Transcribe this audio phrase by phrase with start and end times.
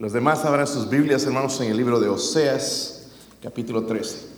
[0.00, 3.08] Los demás abran sus Biblias, hermanos, en el libro de Oseas,
[3.42, 4.28] capítulo 13.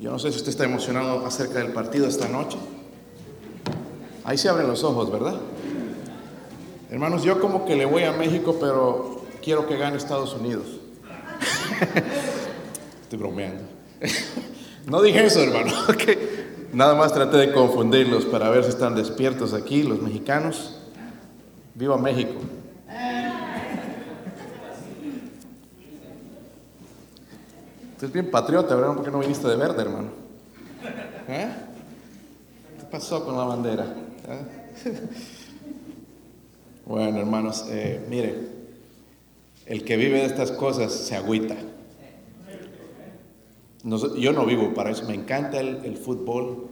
[0.00, 2.58] Yo no sé si usted está emocionado acerca del partido esta noche.
[4.24, 5.36] Ahí se abren los ojos, ¿verdad?
[6.90, 10.66] Hermanos, yo como que le voy a México, pero quiero que gane Estados Unidos.
[13.02, 13.62] Estoy bromeando.
[14.86, 15.70] No dije eso, hermano.
[16.72, 20.80] Nada más traté de confundirlos para ver si están despiertos aquí, los mexicanos.
[21.76, 22.40] Viva México.
[28.00, 28.94] Tú es bien patriota, ¿verdad?
[28.94, 30.08] ¿Por qué no viniste de verde, hermano?
[31.28, 31.48] ¿Eh?
[32.78, 33.94] ¿Qué pasó con la bandera?
[34.26, 35.00] ¿Eh?
[36.86, 38.34] Bueno, hermanos, eh, mire,
[39.66, 41.54] el que vive de estas cosas se agüita.
[43.84, 46.68] yo no vivo para eso, me encanta el, fútbol,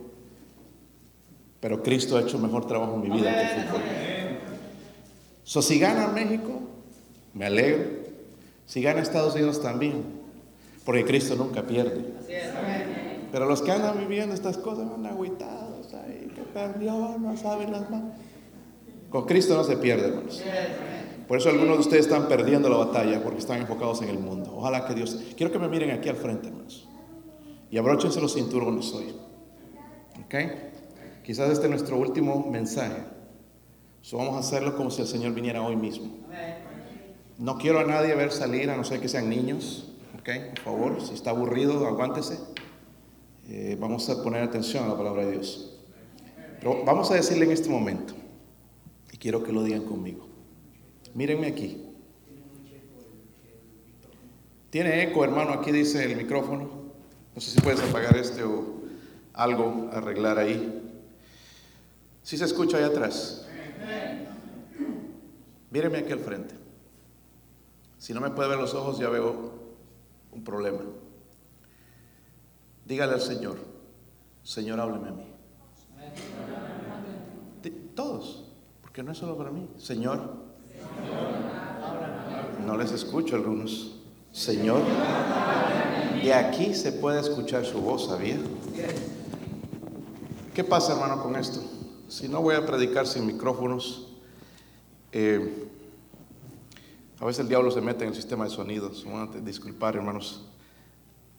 [1.60, 3.82] pero Cristo ha hecho mejor trabajo en mi vida que el fútbol.
[5.44, 6.62] So, si gana México,
[7.32, 7.84] me alegro.
[8.66, 10.17] Si gana Estados Unidos también,
[10.88, 12.02] porque Cristo nunca pierde.
[13.30, 17.90] Pero los que andan viviendo estas cosas van agüitados ahí, que perdió, no saben las
[17.90, 18.14] manos.
[19.10, 20.42] Con Cristo no se pierde, hermanos.
[21.28, 24.50] Por eso algunos de ustedes están perdiendo la batalla porque están enfocados en el mundo.
[24.56, 25.18] Ojalá que Dios.
[25.36, 26.88] Quiero que me miren aquí al frente, hermanos.
[27.70, 29.14] Y abróchense los cinturones hoy.
[30.24, 30.34] ¿Ok?
[31.22, 33.02] Quizás este es nuestro último mensaje.
[34.00, 36.06] So vamos a hacerlo como si el Señor viniera hoy mismo.
[37.36, 39.87] No quiero a nadie ver salir, a no ser que sean niños.
[40.36, 42.38] Por favor, si está aburrido, aguántese.
[43.48, 45.78] Eh, vamos a poner atención a la palabra de Dios.
[46.60, 48.12] Pero vamos a decirle en este momento,
[49.10, 50.28] y quiero que lo digan conmigo.
[51.14, 51.82] Mírenme aquí.
[54.68, 56.68] Tiene eco, hermano, aquí dice el micrófono.
[57.34, 58.82] No sé si puedes apagar este o
[59.32, 61.00] algo, arreglar ahí.
[62.22, 63.48] Si se escucha ahí atrás.
[65.70, 66.54] Míreme aquí al frente.
[67.96, 69.57] Si no me puede ver los ojos, ya veo
[70.38, 70.80] un problema.
[72.86, 73.58] Dígale al Señor,
[74.42, 75.24] Señor, hábleme a mí.
[77.94, 78.44] Todos,
[78.80, 79.68] porque no es solo para mí.
[79.76, 80.36] Señor,
[82.64, 83.96] no les escucho algunos.
[84.30, 84.82] Señor,
[86.22, 88.38] de aquí se puede escuchar su voz, ¿sabía?
[90.54, 91.60] ¿Qué pasa, hermano, con esto?
[92.08, 94.12] Si no voy a predicar sin micrófonos,
[95.10, 95.68] eh,
[97.20, 99.04] a veces el diablo se mete en el sistema de sonidos.
[99.42, 100.44] Disculpar, hermanos,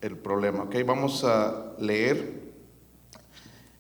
[0.01, 0.63] el problema.
[0.63, 2.49] Ok, vamos a leer.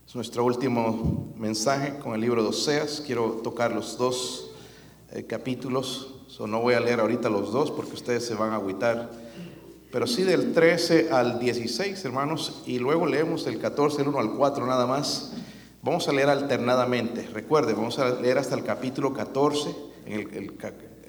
[0.07, 3.03] Es nuestro último mensaje con el libro de Oseas.
[3.05, 4.51] Quiero tocar los dos
[5.11, 6.15] eh, capítulos.
[6.39, 9.09] no voy a leer ahorita los dos porque ustedes se van a agüitar.
[9.91, 14.33] Pero sí del 13 al 16, hermanos, y luego leemos el 14, el 1 al
[14.35, 15.33] 4 nada más.
[15.81, 17.27] Vamos a leer alternadamente.
[17.33, 20.55] Recuerde, vamos a leer hasta el capítulo 14, en el, el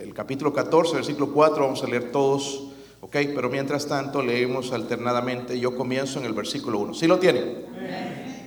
[0.01, 2.69] el capítulo 14, versículo 4, vamos a leer todos,
[3.01, 3.13] ¿ok?
[3.35, 5.59] Pero mientras tanto leemos alternadamente.
[5.59, 6.95] Yo comienzo en el versículo 1.
[6.95, 7.67] ¿Sí lo tienen?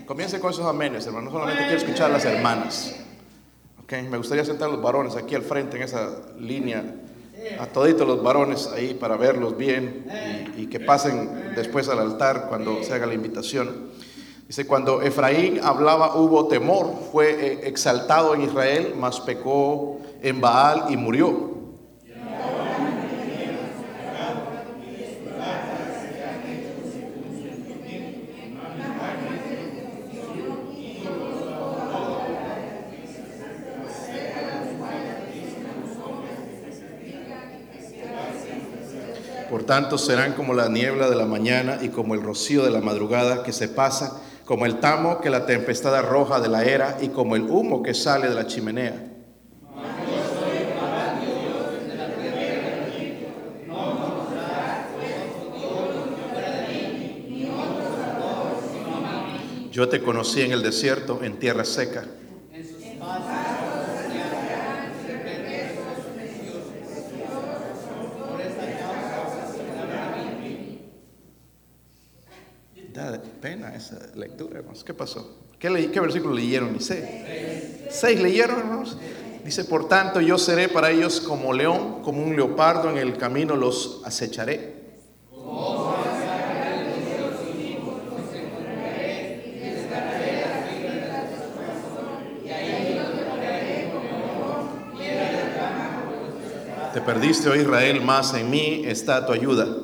[0.06, 1.26] Comience con esos amenes, hermano.
[1.26, 2.96] No solamente quiero escuchar a las hermanas.
[3.84, 3.94] ¿ok?
[4.10, 6.10] Me gustaría sentar a los varones aquí al frente en esa
[6.40, 6.84] línea.
[7.60, 10.06] A toditos los varones ahí para verlos bien
[10.56, 13.90] y, y que pasen después al altar cuando se haga la invitación.
[14.68, 20.98] Cuando Efraín hablaba hubo temor, fue eh, exaltado en Israel, mas pecó en Baal y
[20.98, 21.54] murió.
[39.50, 42.82] Por tanto serán como la niebla de la mañana y como el rocío de la
[42.82, 44.22] madrugada que se pasa,
[44.54, 47.96] como el tamo que la tempestad arroja de la era y como el humo que
[47.96, 48.94] sale de la chimenea.
[59.72, 62.06] Yo te conocí en el desierto, en tierra seca.
[72.94, 74.84] Da pena esa lectura, hermanos.
[74.84, 75.40] ¿Qué pasó?
[75.58, 76.80] ¿Qué, versículo leyeron?
[76.80, 77.04] Seis.
[77.90, 78.98] ¿Seis leyeron, hermanos?
[79.44, 83.56] Dice, por tanto, yo seré para ellos como león, como un leopardo en el camino
[83.56, 84.84] los acecharé.
[96.94, 99.83] Te perdiste, oh Israel, más en mí está tu ayuda.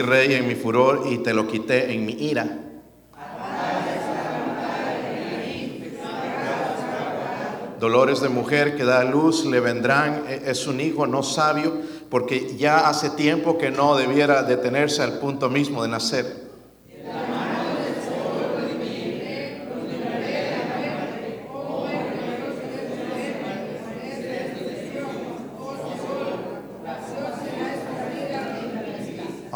[0.00, 2.60] rey en mi furor y te lo quité en mi ira.
[7.80, 11.72] Dolores de mujer que da luz le vendrán, e-, es un hijo no sabio,
[12.08, 16.43] porque ya hace tiempo que no debiera detenerse al punto mismo de nacer.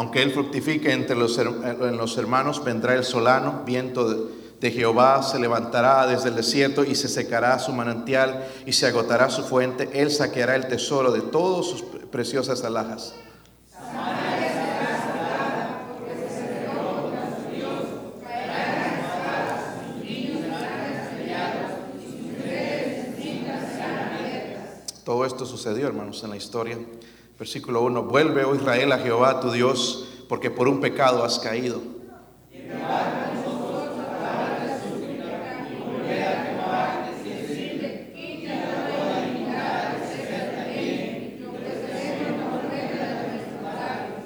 [0.08, 4.08] Aunque él fructifique entre los, en los hermanos, vendrá el solano, viento
[4.58, 9.28] de, Jehová se levantará desde el desierto y se secará su manantial y se agotará
[9.28, 9.90] su fuente.
[9.92, 13.16] Él saqueará el tesoro de todas sus pre- preciosas alhajas.
[25.04, 26.78] Todo esto sucedió, hermanos, en la historia.
[27.38, 31.80] Versículo 1, vuelve, oh Israel, a Jehová tu Dios, porque por un pecado has caído.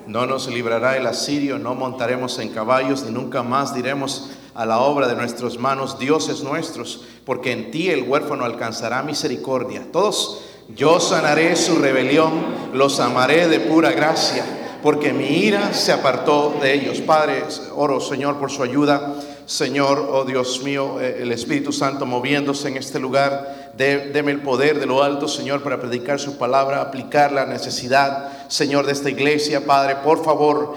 [0.07, 4.79] No nos librará el asirio, no montaremos en caballos, ni nunca más diremos a la
[4.79, 9.87] obra de nuestras manos, dioses nuestros, porque en ti el huérfano alcanzará misericordia.
[9.91, 12.33] Todos, yo sanaré su rebelión,
[12.73, 14.45] los amaré de pura gracia,
[14.83, 17.01] porque mi ira se apartó de ellos.
[17.01, 19.15] Padre, oro, Señor, por su ayuda.
[19.47, 23.73] Señor, oh Dios mío, eh, el Espíritu Santo moviéndose en este lugar.
[23.77, 28.87] Deme el poder de lo alto, Señor, para predicar su palabra, aplicar la necesidad, Señor,
[28.87, 29.65] de esta iglesia.
[29.65, 30.75] Padre, por favor,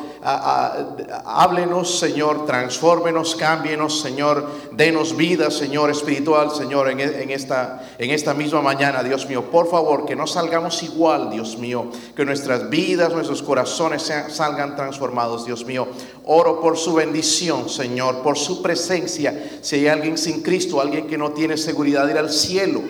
[1.26, 8.34] háblenos, Señor, transfórmenos, cámbienos, Señor, denos vida, Señor, espiritual, Señor, en, en esta, en esta
[8.34, 9.50] misma mañana, Dios mío.
[9.52, 15.46] Por favor, que no salgamos igual, Dios mío, que nuestras vidas, nuestros corazones salgan transformados,
[15.46, 15.88] Dios mío.
[16.26, 19.60] Oro por su bendición, Señor, por su presencia.
[19.62, 22.82] Si hay alguien sin Cristo, alguien que no tiene seguridad de ir al cielo,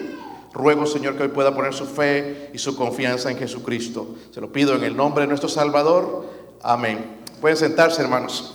[0.56, 4.16] ruego, Señor, que hoy pueda poner su fe y su confianza en Jesucristo.
[4.32, 6.26] Se lo pido en el nombre de nuestro Salvador.
[6.64, 7.18] Amén.
[7.42, 8.54] Pueden sentarse, hermanos.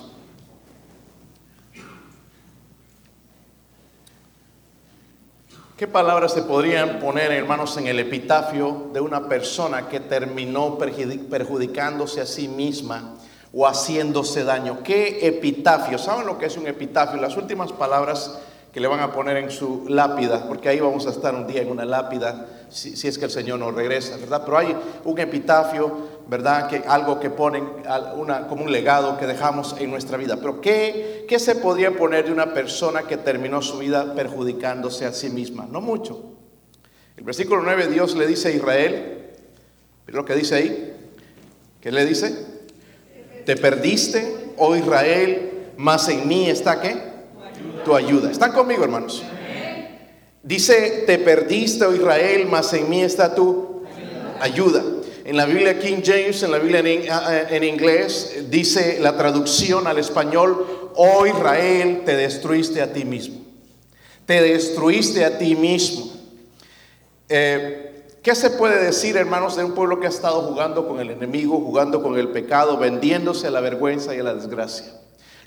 [5.77, 11.27] ¿Qué palabras se podrían poner, hermanos, en el epitafio de una persona que terminó perjudi-
[11.29, 13.15] perjudicándose a sí misma
[13.53, 14.83] o haciéndose daño?
[14.83, 15.97] ¿Qué epitafio?
[15.97, 17.19] ¿Saben lo que es un epitafio?
[17.19, 18.39] Las últimas palabras
[18.73, 21.63] que le van a poner en su lápida, porque ahí vamos a estar un día
[21.63, 24.43] en una lápida, si, si es que el Señor nos regresa, ¿verdad?
[24.45, 26.69] Pero hay un epitafio, ¿verdad?
[26.69, 27.69] Que algo que ponen,
[28.17, 30.37] una, como un legado que dejamos en nuestra vida.
[30.37, 35.13] Pero ¿qué, ¿qué se podría poner de una persona que terminó su vida perjudicándose a
[35.13, 35.67] sí misma?
[35.69, 36.23] No mucho.
[37.17, 39.31] El versículo 9, Dios le dice a Israel,
[40.07, 40.97] ¿pero lo que dice ahí?
[41.81, 42.47] ¿Qué le dice?
[43.45, 47.10] Te perdiste, oh Israel, mas en mí está qué?
[47.85, 48.31] Tu ayuda.
[48.31, 49.23] ¿Están conmigo, hermanos?
[50.43, 53.83] Dice, te perdiste, oh Israel, mas en mí está tu
[54.41, 54.83] ayuda.
[55.25, 59.99] En la Biblia King James, en la Biblia en, en inglés, dice la traducción al
[59.99, 63.41] español, oh Israel, te destruiste a ti mismo.
[64.27, 66.11] Te destruiste a ti mismo.
[67.29, 67.87] Eh,
[68.23, 71.59] ¿Qué se puede decir, hermanos, de un pueblo que ha estado jugando con el enemigo,
[71.61, 75.00] jugando con el pecado, vendiéndose a la vergüenza y a la desgracia?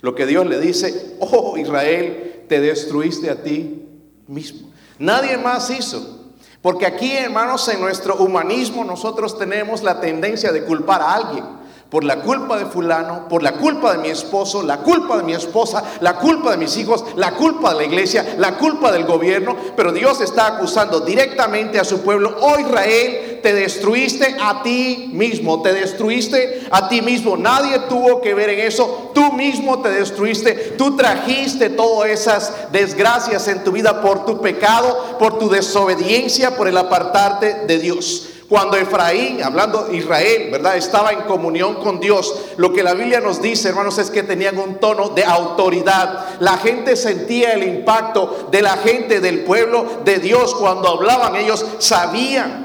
[0.04, 3.88] Lo que Dios le dice, oh Israel, te destruiste a ti
[4.26, 4.68] mismo.
[4.98, 6.26] Nadie más hizo.
[6.60, 11.44] Porque aquí, hermanos, en nuestro humanismo nosotros tenemos la tendencia de culpar a alguien
[11.88, 15.32] por la culpa de fulano, por la culpa de mi esposo, la culpa de mi
[15.32, 19.56] esposa, la culpa de mis hijos, la culpa de la iglesia, la culpa del gobierno,
[19.74, 25.60] pero Dios está acusando directamente a su pueblo, oh Israel, te destruiste a ti mismo,
[25.60, 30.74] te destruiste a ti mismo, nadie tuvo que ver en eso, tú mismo te destruiste,
[30.78, 36.68] tú trajiste todas esas desgracias en tu vida por tu pecado, por tu desobediencia, por
[36.68, 38.30] el apartarte de Dios.
[38.48, 40.78] Cuando Efraín, hablando Israel, ¿verdad?
[40.78, 42.34] Estaba en comunión con Dios.
[42.56, 46.40] Lo que la Biblia nos dice, hermanos, es que tenían un tono de autoridad.
[46.40, 50.54] La gente sentía el impacto de la gente del pueblo de Dios.
[50.54, 52.63] Cuando hablaban, ellos sabían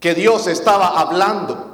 [0.00, 1.68] que Dios estaba hablando.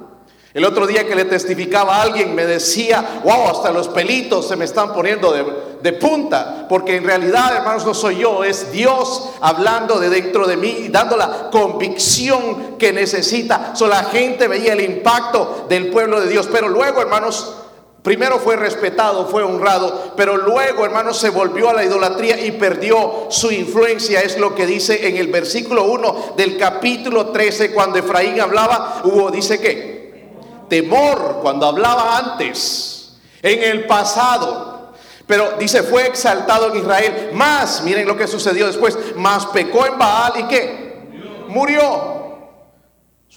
[0.55, 4.55] El otro día que le testificaba a alguien me decía, wow, hasta los pelitos se
[4.55, 9.99] me están poniendo de, punta, porque en realidad, hermanos, no soy yo, es Dios hablando
[9.99, 13.75] de dentro de mí dando la convicción que necesita.
[13.75, 17.64] So, la gente veía el impacto del pueblo de Dios, pero luego, hermanos,
[18.05, 23.29] Primero fue respetado, fue honrado, pero luego, hermanos, se volvió a la idolatría y perdió
[23.31, 24.21] su influencia.
[24.21, 29.31] Es lo que dice en el versículo 1 del capítulo 13, cuando Efraín hablaba, hubo,
[29.31, 30.35] dice que,
[30.69, 34.93] temor cuando hablaba antes, en el pasado.
[35.27, 37.31] Pero dice, fue exaltado en Israel.
[37.33, 38.99] Más, miren lo que sucedió después.
[39.17, 41.09] Más pecó en Baal y qué?
[41.49, 41.81] Murió.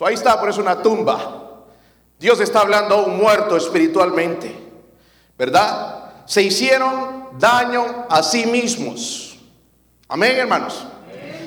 [0.01, 1.46] ahí está, por eso una tumba.
[2.19, 4.53] Dios está hablando a un muerto espiritualmente.
[5.37, 6.23] ¿Verdad?
[6.25, 9.37] Se hicieron daño a sí mismos.
[10.07, 10.85] Amén, hermanos.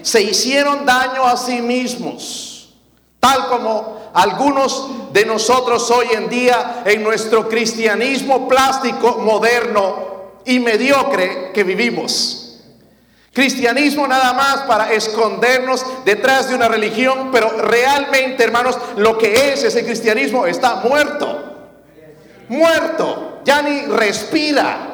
[0.02, 2.74] Se hicieron daño a sí mismos.
[3.18, 10.10] Tal como algunos de nosotros hoy en día en nuestro cristianismo plástico moderno
[10.44, 12.39] y mediocre que vivimos.
[13.32, 19.62] Cristianismo nada más para escondernos detrás de una religión, pero realmente, hermanos, lo que es
[19.62, 21.44] ese cristianismo está muerto.
[22.48, 24.90] Muerto, ya ni respira.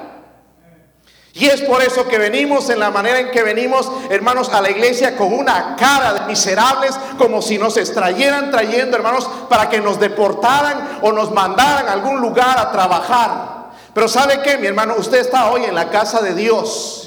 [1.33, 4.71] Y es por eso que venimos en la manera en que venimos, hermanos, a la
[4.71, 9.99] iglesia con una cara de miserables, como si nos extrayeran trayendo, hermanos, para que nos
[9.99, 13.71] deportaran o nos mandaran a algún lugar a trabajar.
[13.95, 14.95] Pero ¿sabe qué, mi hermano?
[14.99, 17.06] Usted está hoy en la casa de Dios.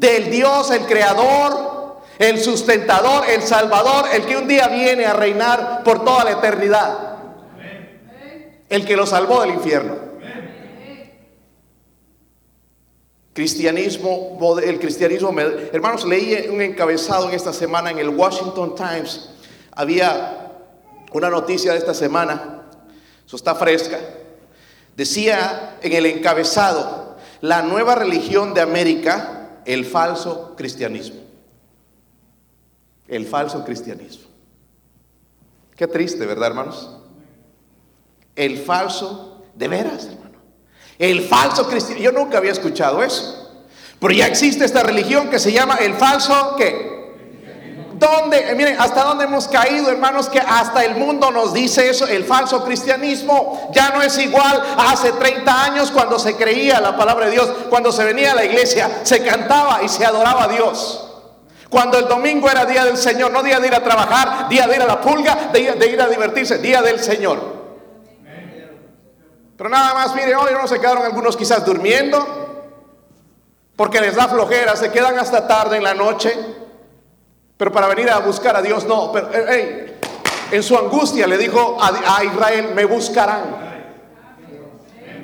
[0.00, 5.82] Del Dios, el creador, el sustentador, el salvador, el que un día viene a reinar
[5.84, 7.16] por toda la eternidad.
[8.70, 9.96] El que lo salvó del infierno.
[13.34, 15.34] Cristianismo, el cristianismo,
[15.70, 19.28] hermanos, leí un encabezado en esta semana en el Washington Times.
[19.72, 20.50] Había
[21.12, 22.62] una noticia de esta semana,
[23.26, 23.98] eso está fresca
[24.96, 31.20] Decía en el encabezado, la nueva religión de América, el falso cristianismo.
[33.08, 34.24] El falso cristianismo.
[35.76, 36.96] Qué triste, ¿verdad, hermanos?
[38.36, 40.38] El falso, de veras, hermano.
[40.98, 42.10] El falso cristianismo.
[42.10, 43.64] Yo nunca había escuchado eso.
[43.98, 46.89] Pero ya existe esta religión que se llama el falso, ¿qué?
[48.00, 48.50] ¿Dónde?
[48.50, 52.24] Eh, miren, hasta dónde hemos caído, hermanos, que hasta el mundo nos dice eso, el
[52.24, 57.26] falso cristianismo ya no es igual a hace 30 años cuando se creía la palabra
[57.26, 61.08] de Dios, cuando se venía a la iglesia, se cantaba y se adoraba a Dios.
[61.68, 64.76] Cuando el domingo era día del Señor, no día de ir a trabajar, día de
[64.76, 67.60] ir a la pulga, de, de ir a divertirse, día del Señor.
[69.58, 72.70] Pero nada más, mire, hoy no se quedaron algunos quizás durmiendo,
[73.76, 76.34] porque les da flojera, se quedan hasta tarde en la noche.
[77.60, 79.12] Pero para venir a buscar a Dios, no.
[79.12, 79.98] Pero, eh,
[80.50, 83.42] en su angustia le dijo a, Israel, me buscarán.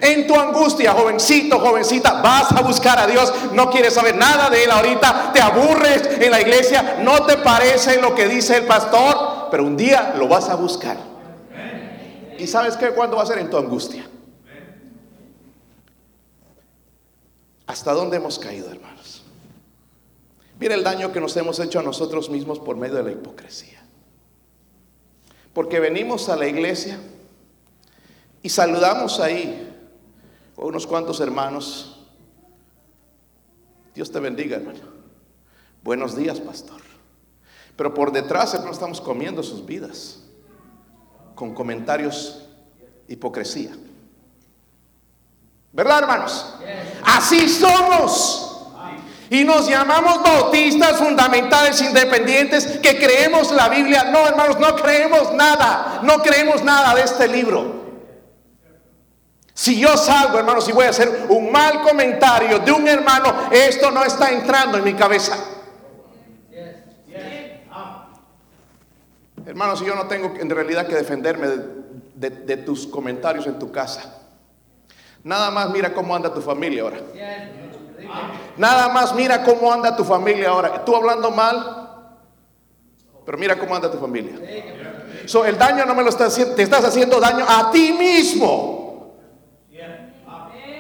[0.03, 4.65] En tu angustia, jovencito, jovencita, vas a buscar a Dios, no quieres saber nada de
[4.65, 9.49] Él ahorita, te aburres en la iglesia, no te parece lo que dice el pastor,
[9.51, 10.99] pero un día lo vas a buscar.
[12.39, 12.91] ¿Y sabes qué?
[12.91, 14.07] ¿Cuándo va a ser en tu angustia?
[17.67, 18.96] ¿Hasta dónde hemos caído, hermanos?
[20.59, 23.83] Mira el daño que nos hemos hecho a nosotros mismos por medio de la hipocresía.
[25.53, 26.99] Porque venimos a la iglesia
[28.43, 29.75] y saludamos ahí
[30.57, 32.07] a unos cuantos hermanos.
[33.95, 34.81] Dios te bendiga, hermano.
[35.83, 36.81] Buenos días, pastor.
[37.77, 40.21] Pero por detrás no estamos comiendo sus vidas
[41.35, 42.49] con comentarios
[43.09, 43.77] hipocresía.
[45.73, 46.55] ¿Verdad, hermanos?
[47.05, 48.46] Así somos.
[49.31, 54.05] Y nos llamamos bautistas fundamentales independientes que creemos la Biblia.
[54.05, 56.01] No, hermanos, no creemos nada.
[56.03, 57.87] No creemos nada de este libro.
[59.53, 63.91] Si yo salgo, hermanos, y voy a hacer un mal comentario de un hermano, esto
[63.91, 65.37] no está entrando en mi cabeza.
[69.47, 71.47] Hermanos, yo no tengo en realidad que defenderme
[72.15, 74.23] de, tus comentarios en tu casa.
[75.25, 76.99] Nada más mira cómo anda tu familia ahora.
[78.57, 80.85] Nada más mira cómo anda tu familia ahora.
[80.85, 81.89] Tú hablando mal,
[83.25, 84.35] pero mira cómo anda tu familia.
[85.27, 88.87] So, el daño no me lo estás haciendo, te estás haciendo daño a ti mismo.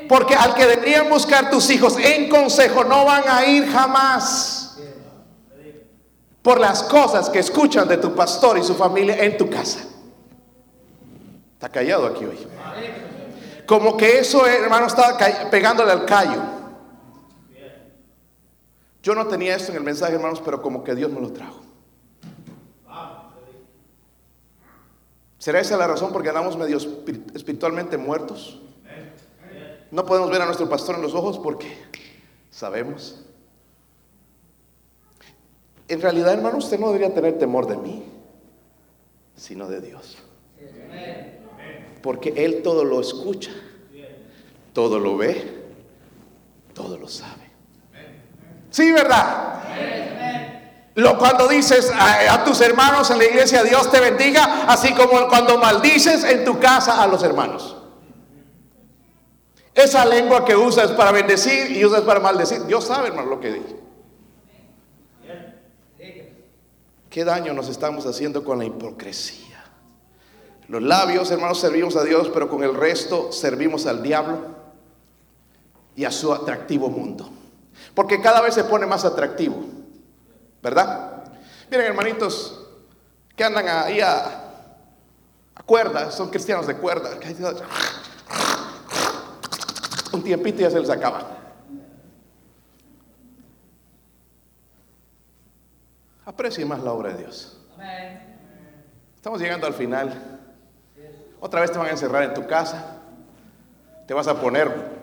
[0.09, 4.79] Porque al que deberían buscar tus hijos en consejo no van a ir jamás
[6.43, 9.81] por las cosas que escuchan de tu pastor y su familia en tu casa.
[11.55, 12.39] Está callado aquí hoy.
[13.67, 15.19] Como que eso, hermano, está
[15.51, 16.56] pegándole al callo.
[19.07, 21.61] Yo no tenía esto en el mensaje, hermanos, pero como que Dios me lo trajo.
[25.39, 28.61] ¿Será esa la razón porque andamos medio espiritualmente muertos?
[29.93, 31.69] No podemos ver a nuestro pastor en los ojos porque
[32.51, 33.23] sabemos.
[35.87, 38.03] En realidad, hermano, usted no debería tener temor de mí,
[39.37, 40.19] sino de Dios.
[42.03, 43.53] Porque Él todo lo escucha,
[44.73, 45.65] todo lo ve,
[46.75, 47.46] todo lo sabe.
[48.76, 49.54] Sí, ¿verdad?
[50.97, 55.56] Lo cuando dices a, tus hermanos en la iglesia, Dios te bendiga, así como cuando
[55.56, 57.75] maldices en tu casa a los hermanos.
[59.73, 62.66] Esa lengua que usas para bendecir y usas para maldecir.
[62.66, 63.76] Dios sabe, hermano, lo que dije.
[67.09, 69.64] ¿Qué daño nos estamos haciendo con la hipocresía?
[70.68, 74.38] Los labios, hermanos, servimos a Dios, pero con el resto servimos al diablo
[75.95, 77.30] y a su atractivo mundo.
[77.97, 79.57] Porque cada vez se pone más atractivo,
[80.62, 81.25] ¿verdad?
[81.71, 82.69] Miren, hermanitos,
[83.35, 84.53] que andan ahí a,
[85.55, 87.19] a cuerda, son cristianos de cuerda.
[90.12, 91.26] Un tiempito ya se les acaba.
[96.26, 97.59] Aprecie más la obra de Dios.
[99.15, 100.41] Estamos llegando al final.
[101.41, 102.99] Otra vez te van a encerrar en tu casa.
[104.07, 104.96] Te vas a poner,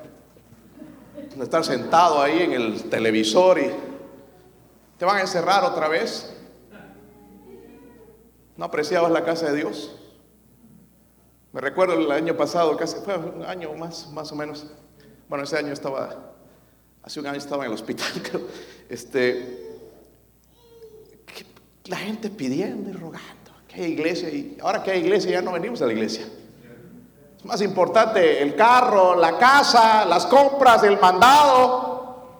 [1.41, 3.71] estar sentado ahí en el televisor y
[4.97, 6.35] te van a encerrar otra vez.
[8.55, 9.95] ¿No apreciabas la casa de Dios?
[11.51, 14.67] Me recuerdo el año pasado, casi fue un año más, más o menos.
[15.29, 16.33] Bueno, ese año estaba,
[17.01, 18.07] hace un año estaba en el hospital,
[18.89, 19.79] este,
[21.85, 25.51] la gente pidiendo y rogando que hay iglesia y ahora que hay iglesia ya no
[25.51, 26.25] venimos a la iglesia.
[27.43, 32.39] Es más importante el carro, la casa, las compras, el mandado.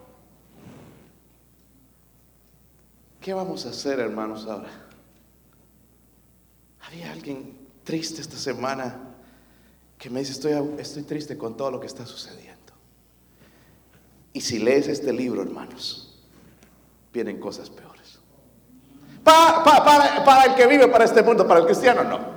[3.20, 4.70] ¿Qué vamos a hacer, hermanos, ahora?
[6.86, 8.98] Había alguien triste esta semana
[9.98, 12.72] que me dice, estoy, estoy triste con todo lo que está sucediendo.
[14.32, 16.18] Y si lees este libro, hermanos,
[17.12, 18.20] vienen cosas peores.
[19.22, 22.33] Para, el que vive para este mundo, para el cristiano no.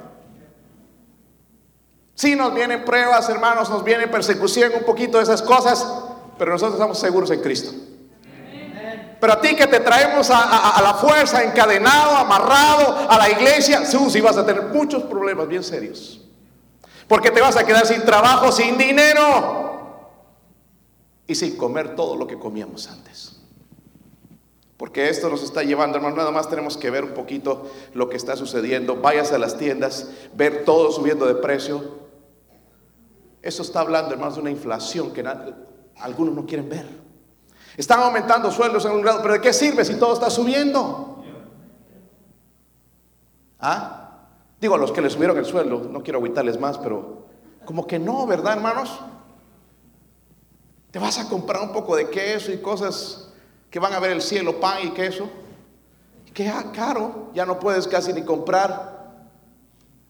[2.17, 5.88] Sí nos vienen pruebas, hermanos, nos viene persecución, un poquito de esas cosas,
[6.36, 7.71] pero nosotros estamos seguros en Cristo.
[9.19, 14.19] Pero a ti que te traemos a, la fuerza, encadenado, amarrado a la iglesia, sí,
[14.19, 16.19] vas a tener muchos problemas bien serios.
[17.07, 20.15] Porque te vas a quedar sin trabajo, sin dinero
[21.27, 23.39] y sin comer todo lo que comíamos antes.
[24.75, 28.17] Porque esto nos está llevando, hermano, nada más tenemos que ver un poquito lo que
[28.17, 28.95] está sucediendo.
[28.95, 32.07] Vayas a las tiendas, ver todo subiendo de precio.
[33.47, 35.25] Eso está hablando, hermanos, de una inflación que
[35.99, 36.86] algunos no quieren ver.
[37.77, 41.23] Están aumentando sueldos en un grado, pero ¿de qué sirve si todo está subiendo?
[43.57, 44.25] ¿Ah?
[44.60, 47.25] Digo, a los que les subieron el sueldo, no quiero agüitarles más, pero
[47.63, 48.99] como que no, ¿verdad, hermanos?
[50.91, 53.31] Te vas a comprar un poco de queso y cosas
[53.71, 55.29] que van a ver el cielo, pan y queso,
[56.33, 59.23] que caro, ya no puedes casi ni comprar.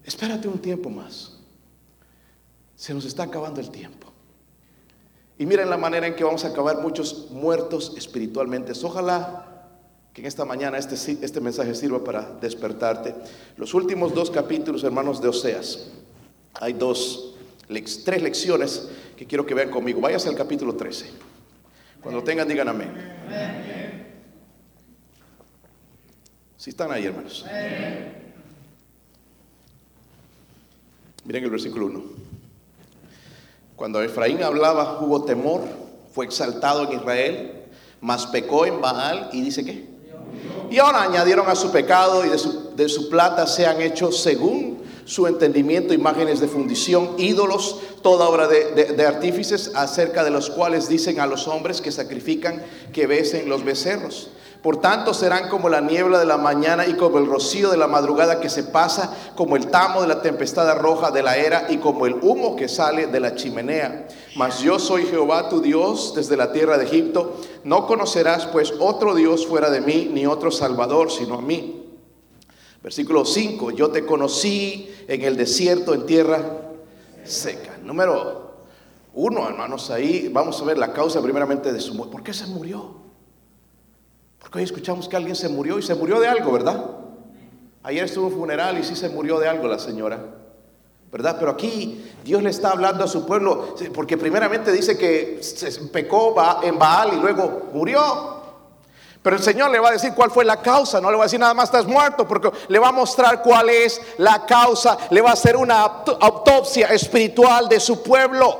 [0.03, 1.36] Espérate un tiempo más.
[2.77, 4.07] Se nos está acabando el tiempo.
[5.39, 8.71] Y miren la manera en que vamos a acabar muchos muertos espiritualmente.
[8.83, 9.67] Ojalá
[10.13, 13.15] que en esta mañana este, este mensaje sirva para despertarte.
[13.57, 15.89] Los últimos dos capítulos, hermanos, de Oseas.
[16.53, 17.35] Hay dos,
[18.05, 19.99] tres lecciones que quiero que vean conmigo.
[19.99, 21.09] Váyase al capítulo 13.
[22.01, 22.91] Cuando tengan, digan amén.
[26.57, 27.43] Si están ahí, hermanos.
[31.25, 32.26] Miren el versículo 1.
[33.77, 35.61] Cuando Efraín hablaba, hubo temor,
[36.11, 37.63] fue exaltado en Israel,
[38.01, 39.85] mas pecó en Baal y dice que.
[40.71, 44.11] Y ahora añadieron a su pecado y de su, de su plata se han hecho
[44.11, 50.89] según su entendimiento, imágenes de fundición, ídolos, toda obra de, artífices, acerca de los cuales
[50.89, 54.31] dicen a los hombres que sacrifican que besen los becerros.
[54.61, 57.87] Por tanto serán como la niebla de la mañana y como el rocío de la
[57.87, 61.77] madrugada que se pasa, como el tamo de la tempestad roja de la era y
[61.77, 64.07] como el humo que sale de la chimenea.
[64.35, 67.37] Mas yo soy Jehová tu Dios desde la tierra de Egipto.
[67.63, 71.83] No conocerás pues otro Dios fuera de mí, ni otro Salvador sino a mí.
[72.81, 76.41] Versículo 5, yo te conocí en el desierto, en tierra
[77.23, 77.77] seca.
[77.83, 78.47] Número
[79.13, 82.11] uno, hermanos, ahí vamos a ver la causa primeramente de su muerte.
[82.11, 83.06] ¿Por qué se murió?
[84.47, 86.81] Porque hoy escuchamos que alguien se murió y se murió de algo, ¿verdad?
[87.83, 90.21] Ayer estuvo un funeral y sí se murió de algo la señora,
[91.11, 91.35] ¿verdad?
[91.37, 96.33] Pero aquí Dios le está hablando a su pueblo, porque primeramente dice que se pecó
[96.63, 98.41] en Baal y luego murió.
[99.21, 101.25] Pero el Señor le va a decir cuál fue la causa, no le va a
[101.25, 105.19] decir nada más estás muerto, porque le va a mostrar cuál es la causa, le
[105.19, 108.57] va a hacer una autopsia espiritual de su pueblo.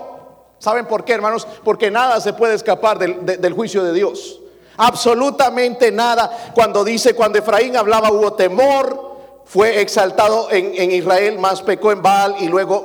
[0.60, 1.48] ¿Saben por qué, hermanos?
[1.64, 4.42] Porque nada se puede escapar del, juicio de Dios.
[4.78, 6.52] Absolutamente nada.
[6.54, 9.08] Cuando dice, cuando Efraín hablaba hubo temor,
[9.46, 12.84] fue exaltado en, Israel, más pecó en Baal y luego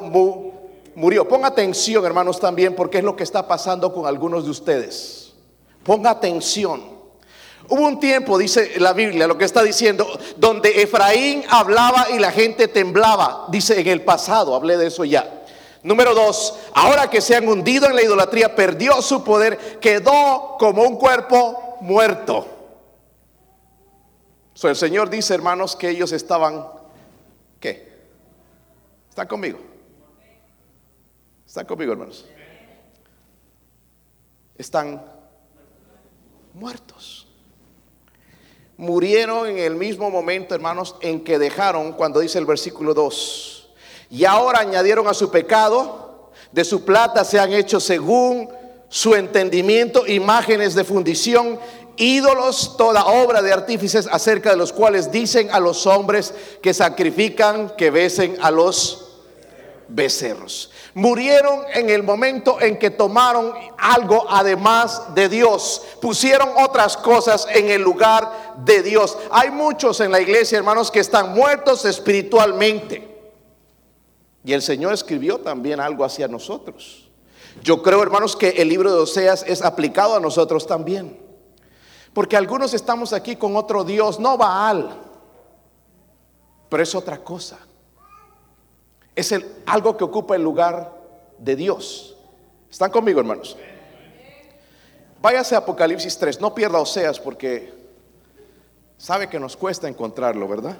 [0.94, 1.28] murió.
[1.28, 5.32] Ponga atención, hermanos, también, porque es lo que está pasando con algunos de ustedes.
[5.82, 6.92] Ponga atención.
[7.68, 12.30] Hubo un tiempo, dice la Biblia, lo que está diciendo, donde Efraín hablaba y la
[12.30, 15.41] gente temblaba, dice en el pasado, hablé de eso ya,
[15.82, 20.82] Número dos, ahora que se han hundido en la idolatría, perdió su poder, quedó como
[20.82, 22.46] un cuerpo muerto.
[24.54, 26.66] So, el Señor dice, hermanos, que ellos estaban,
[27.58, 27.92] ¿qué?
[29.08, 29.58] ¿Están conmigo?
[31.44, 32.26] ¿Están conmigo, hermanos?
[34.56, 35.04] Están
[36.54, 37.26] muertos.
[38.76, 43.61] Murieron en el mismo momento, hermanos, en que dejaron, cuando dice el versículo 2,
[44.12, 48.46] y ahora añadieron a su pecado, de su plata se han hecho según
[48.90, 51.58] su entendimiento imágenes de fundición,
[51.96, 57.70] ídolos, toda obra de artífices acerca de los cuales dicen a los hombres que sacrifican,
[57.74, 59.12] que besen a los
[59.88, 60.70] becerros.
[60.92, 65.84] Murieron en el momento en que tomaron algo además de Dios.
[66.02, 69.16] Pusieron otras cosas en el lugar de Dios.
[69.30, 73.11] Hay muchos en la iglesia, hermanos, que están muertos espiritualmente.
[74.44, 77.08] Y el Señor escribió también algo hacia nosotros.
[77.62, 81.20] Yo creo, hermanos, que el libro de Oseas es aplicado a nosotros también.
[82.12, 84.98] Porque algunos estamos aquí con otro Dios, no Baal,
[86.68, 87.58] pero es otra cosa.
[89.14, 90.92] Es el, algo que ocupa el lugar
[91.38, 92.16] de Dios.
[92.70, 93.56] ¿Están conmigo, hermanos?
[95.20, 97.72] Váyase a Apocalipsis 3, no pierda Oseas porque
[98.98, 100.76] sabe que nos cuesta encontrarlo, ¿verdad?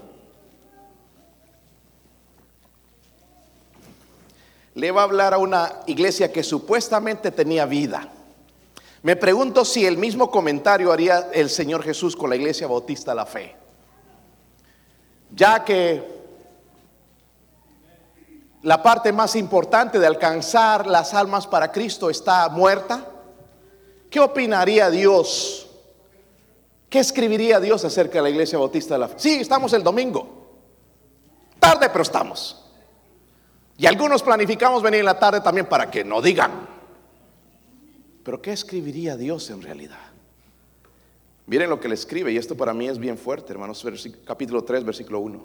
[4.74, 8.08] Le va a hablar a una iglesia que supuestamente tenía vida.
[9.02, 13.26] Me pregunto si el mismo comentario haría el Señor Jesús con la iglesia bautista La
[13.26, 13.56] Fe.
[15.34, 16.22] Ya que
[18.62, 23.04] la parte más importante de alcanzar las almas para Cristo está muerta,
[24.08, 25.66] ¿qué opinaría Dios?
[26.88, 29.14] ¿Qué escribiría Dios acerca de la iglesia bautista de la fe?
[29.16, 30.28] Sí, estamos el domingo.
[31.58, 32.61] Tarde, pero estamos.
[33.76, 36.68] Y algunos planificamos venir en la tarde también para que no digan.
[38.22, 39.98] Pero ¿qué escribiría Dios en realidad?
[41.46, 43.84] Miren lo que le escribe, y esto para mí es bien fuerte, hermanos,
[44.24, 45.44] capítulo 3, versículo 1.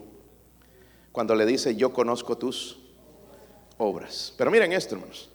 [1.12, 2.78] Cuando le dice, yo conozco tus
[3.78, 4.34] obras.
[4.38, 5.30] Pero miren esto, hermanos.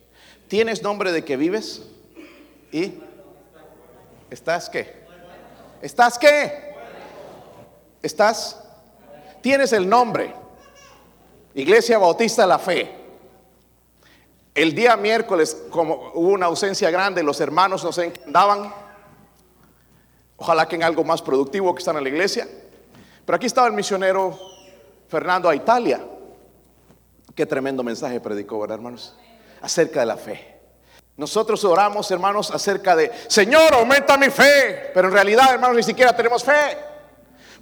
[0.46, 1.82] ¿Tienes nombre de que vives?
[2.70, 2.94] ¿Y?
[4.30, 5.02] ¿Estás qué?
[5.82, 6.74] ¿Estás qué?
[8.02, 8.62] ¿Estás?
[9.40, 10.32] Tienes el nombre.
[11.54, 12.90] Iglesia Bautista La Fe.
[14.54, 18.72] El día miércoles, como hubo una ausencia grande, los hermanos nos encantaban.
[20.36, 22.48] Ojalá que en algo más productivo que están en la iglesia.
[23.24, 24.38] Pero aquí estaba el misionero
[25.08, 26.04] Fernando a Italia.
[27.34, 29.16] Qué tremendo mensaje predicó, ¿verdad, hermanos?
[29.62, 30.60] Acerca de la fe.
[31.16, 34.90] Nosotros oramos, hermanos, acerca de, Señor, aumenta mi fe.
[34.92, 36.91] Pero en realidad, hermanos, ni siquiera tenemos fe.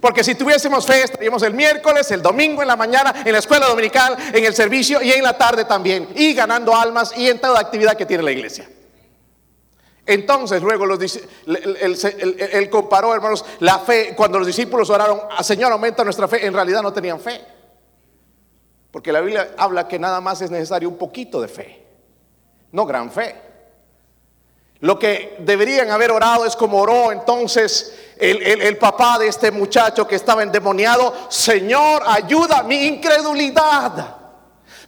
[0.01, 3.67] Porque si tuviésemos fe, estaríamos el miércoles, el domingo en la mañana, en la escuela
[3.67, 6.09] dominical, en el servicio y en la tarde también.
[6.15, 8.67] Y ganando almas y en toda actividad que tiene la iglesia.
[10.03, 10.99] Entonces, luego los,
[11.45, 16.53] él, comparó, hermanos, la fe, cuando los discípulos oraron, ah, Señor, aumenta nuestra fe, en
[16.53, 17.39] realidad no tenían fe.
[18.89, 21.85] Porque la Biblia habla que nada más es necesario un poquito de fe,
[22.71, 23.35] no gran fe.
[24.79, 30.15] Lo que deberían haber orado es como oró entonces el, papá de este muchacho que
[30.15, 31.13] estaba endemoniado.
[31.29, 34.17] Señor, ayuda mi incredulidad.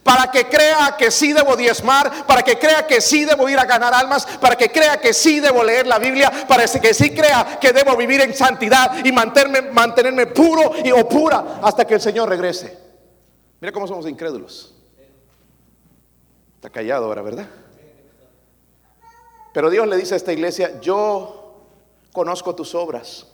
[0.02, 3.64] Para que crea que sí debo diezmar, para que crea que sí debo ir a
[3.64, 7.58] ganar almas, para que crea que sí debo leer la Biblia, para que sí crea
[7.58, 12.28] que debo vivir en santidad y mantenerme, puro y o pura hasta que el Señor
[12.28, 12.78] regrese.
[13.60, 14.74] Mira cómo somos incrédulos.
[16.56, 17.46] Está callado ahora, ¿verdad?
[19.54, 21.43] Pero Dios le dice a esta iglesia, yo
[22.14, 23.26] conozco tus obras.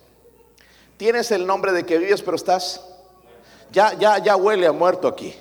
[0.97, 2.83] Tienes el nombre de que vives, pero estás,
[3.71, 5.33] ya, ya, ya huele a muerto aquí.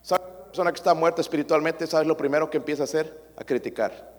[0.00, 0.24] ¿Sabes?
[0.24, 3.32] Una persona que está muerta espiritualmente, ¿sabes lo primero que empieza a hacer?
[3.36, 4.14] A criticar.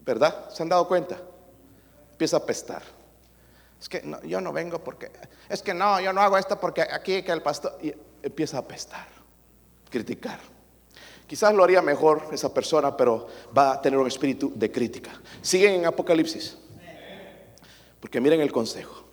[0.00, 0.50] ¿Verdad?
[0.50, 1.18] ¿Se han dado cuenta?
[2.10, 2.82] Empieza a pestar.
[3.80, 5.12] Es que yo no vengo porque,
[5.48, 8.62] es que no, yo no hago esto porque aquí que el pastor, y empieza a
[8.62, 9.06] pestar,
[9.88, 10.40] criticar.
[11.26, 15.10] Quizás lo haría mejor esa persona, pero va a tener un espíritu de crítica.
[15.42, 16.56] Siguen en Apocalipsis.
[18.00, 19.04] Porque miren el consejo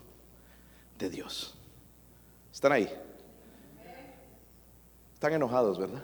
[0.99, 1.57] de Dios.
[2.51, 2.89] ¿Están ahí?
[5.13, 6.03] Están enojados, ¿verdad?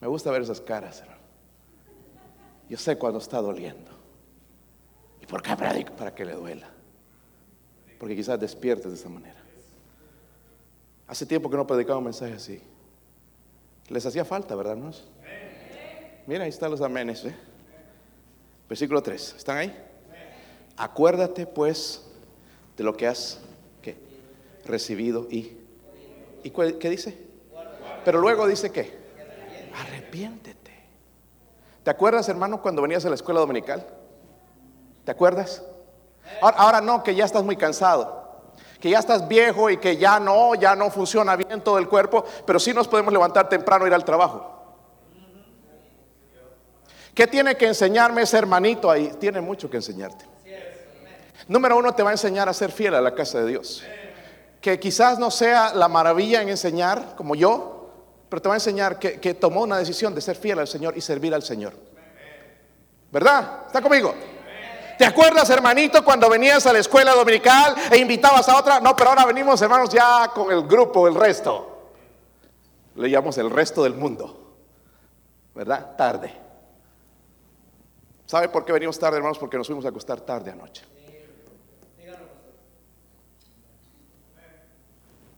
[0.00, 1.20] Me gusta ver esas caras, hermano.
[2.68, 3.90] Yo sé cuando está doliendo.
[5.20, 5.94] ¿Y por qué predico?
[5.94, 6.68] Para que le duela.
[7.98, 9.41] Porque quizás despiertes de esa manera.
[11.06, 12.62] Hace tiempo que no predicaba un mensaje así.
[13.88, 15.08] Les hacía falta, ¿verdad, hermanos?
[16.26, 17.24] Mira, ahí están los amenes.
[17.24, 17.34] ¿eh?
[18.68, 19.34] Versículo 3.
[19.36, 19.76] ¿Están ahí?
[20.76, 22.02] Acuérdate, pues,
[22.76, 23.40] de lo que has
[24.64, 25.58] recibido y...
[26.44, 27.16] ¿Y qué dice?
[28.04, 28.96] Pero luego dice que
[29.74, 30.72] arrepiéntete.
[31.84, 33.86] ¿Te acuerdas, hermano, cuando venías a la escuela dominical?
[35.04, 35.62] ¿Te acuerdas?
[36.40, 38.21] Ahora, ahora, no, que ya estás muy cansado,
[38.82, 42.24] que ya estás viejo y que ya no, ya no funciona bien todo el cuerpo,
[42.44, 44.58] pero sí nos podemos levantar temprano e ir al trabajo.
[47.14, 49.12] ¿Qué tiene que enseñarme ese hermanito ahí?
[49.20, 50.24] Tiene mucho que enseñarte.
[51.46, 53.84] Número uno, te va a enseñar a ser fiel a la casa de Dios.
[54.60, 57.88] Que quizás no sea la maravilla en enseñar como yo,
[58.28, 60.96] pero te va a enseñar que, que tomó una decisión de ser fiel al Señor
[60.96, 61.74] y servir al Señor.
[63.12, 63.60] ¿Verdad?
[63.68, 64.12] ¿Está conmigo?
[65.02, 68.78] ¿Te acuerdas, hermanito, cuando venías a la escuela dominical e invitabas a otra?
[68.78, 71.90] No, pero ahora venimos, hermanos, ya con el grupo, el resto.
[72.94, 74.54] Le llamamos el resto del mundo.
[75.56, 75.96] ¿Verdad?
[75.96, 76.32] Tarde.
[78.26, 79.40] ¿Sabe por qué venimos tarde, hermanos?
[79.40, 80.84] Porque nos fuimos a acostar tarde anoche.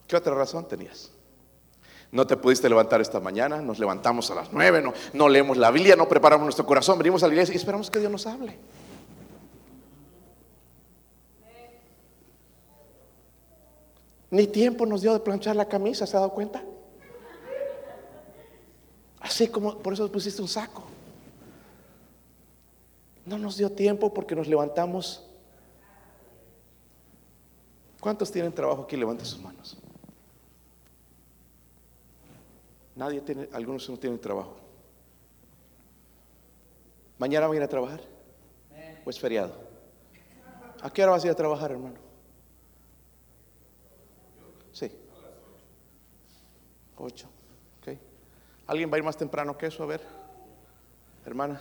[0.07, 1.11] ¿Qué otra razón tenías?
[2.13, 5.71] No te pudiste levantar esta mañana, nos levantamos a las nueve, no, no leemos la
[5.71, 8.59] Biblia, no preparamos nuestro corazón, venimos a la iglesia y esperamos que Dios nos hable.
[14.35, 16.61] Ni tiempo nos dio de planchar la camisa, ¿se ha dado cuenta?
[19.21, 20.83] Así como, por eso pusiste un saco.
[23.25, 25.25] No nos dio tiempo porque nos levantamos.
[28.01, 28.97] ¿Cuántos tienen trabajo aquí?
[28.97, 29.77] Levanten sus manos.
[32.97, 34.57] Nadie tiene, algunos no tienen trabajo.
[37.19, 38.01] ¿Mañana van a ir a trabajar?
[39.05, 39.55] ¿O es feriado?
[40.83, 42.03] ¿A qué hora vas a ir a trabajar, hermano?
[44.75, 44.91] Sí.
[46.97, 47.29] Ocho.
[47.81, 47.97] Ok.
[48.67, 49.83] ¿Alguien va a ir más temprano que eso?
[49.83, 50.01] A ver,
[51.27, 51.61] hermana.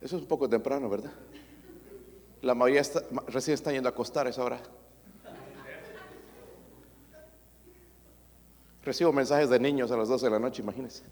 [0.00, 1.12] Eso es un poco temprano, ¿verdad?
[2.40, 2.82] La mayoría
[3.28, 4.60] recién está yendo a acostar a esa hora.
[8.84, 11.04] Recibo mensajes de niños a las 12 de la noche, imagínense.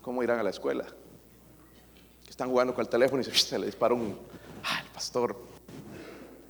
[0.00, 0.86] ¿Cómo irán a la escuela?
[2.26, 4.18] Están jugando con el teléfono y se, le dispara un...
[4.64, 5.36] Ah, el pastor.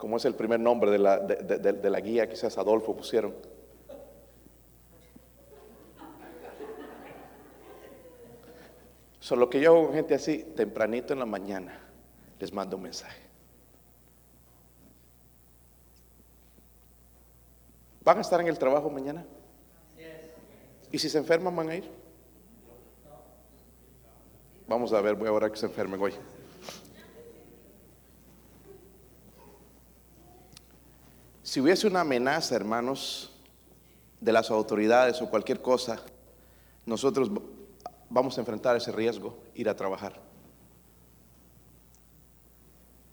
[0.02, 3.36] Como es el primer nombre de la, de la guía, quizás Adolfo pusieron.
[9.20, 11.78] Solo que yo hago con gente así, tempranito en la mañana,
[12.40, 13.22] les mando un mensaje.
[18.00, 19.24] ¿Van a estar en el trabajo mañana?
[20.90, 21.88] ¿Y si se enferman van a ir?
[24.66, 26.12] Vamos a ver, voy a orar que se enfermen hoy.
[31.52, 33.30] Si hubiese una amenaza, hermanos,
[34.22, 36.02] de las autoridades o cualquier cosa,
[36.86, 37.30] nosotros
[38.08, 40.18] vamos a enfrentar ese riesgo, ir a trabajar.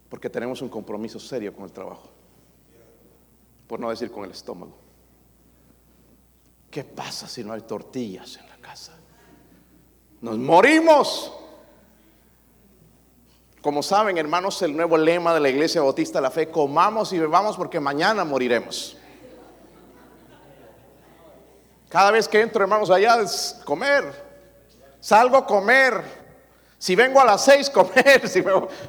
[0.07, 2.09] Porque tenemos un compromiso serio con el trabajo.
[3.67, 4.77] Por no decir con el estómago.
[6.71, 8.93] ¿Qué pasa si no hay tortillas en la casa?
[10.21, 11.33] Nos morimos.
[13.61, 17.57] Como saben, hermanos, el nuevo lema de la Iglesia Bautista la Fe, comamos y bebamos
[17.57, 18.95] porque mañana moriremos.
[21.89, 24.03] Cada vez que entro, hermanos, allá es comer.
[25.01, 26.03] Salgo a comer.
[26.77, 28.29] Si vengo a las seis, comer.
[28.29, 28.41] Si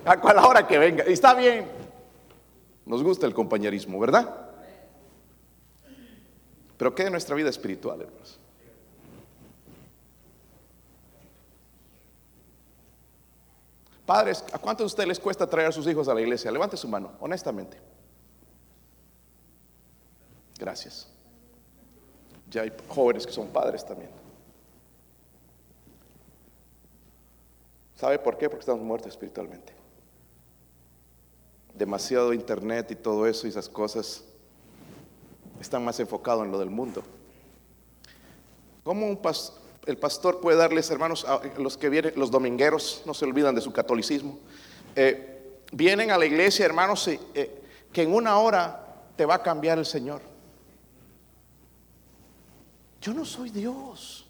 [0.04, 1.04] a la hora que venga.
[1.08, 1.66] Y está bien.
[2.84, 4.50] Nos gusta el compañerismo, ¿verdad?
[6.76, 8.38] Pero ¿qué de nuestra vida espiritual, hermanos?
[14.10, 16.50] Padres, ¿a cuántos de ustedes les cuesta traer a sus hijos a la iglesia?
[16.50, 17.78] Levante su mano, honestamente.
[20.58, 21.06] Gracias.
[22.50, 24.10] Ya hay jóvenes que son padres también.
[27.94, 28.48] ¿Sabe por qué?
[28.48, 29.72] Porque estamos muertos espiritualmente.
[31.72, 34.24] Demasiado internet y todo eso y esas cosas
[35.60, 37.04] están más enfocados en lo del mundo.
[38.82, 39.06] ¿Cómo
[39.90, 43.60] el pastor puede darles, hermanos, a los que vienen, los domingueros, no se olvidan de
[43.60, 44.38] su catolicismo,
[44.96, 49.78] eh, vienen a la iglesia, hermanos, eh, que en una hora te va a cambiar
[49.78, 50.22] el Señor?
[53.00, 54.26] Yo no soy Dios.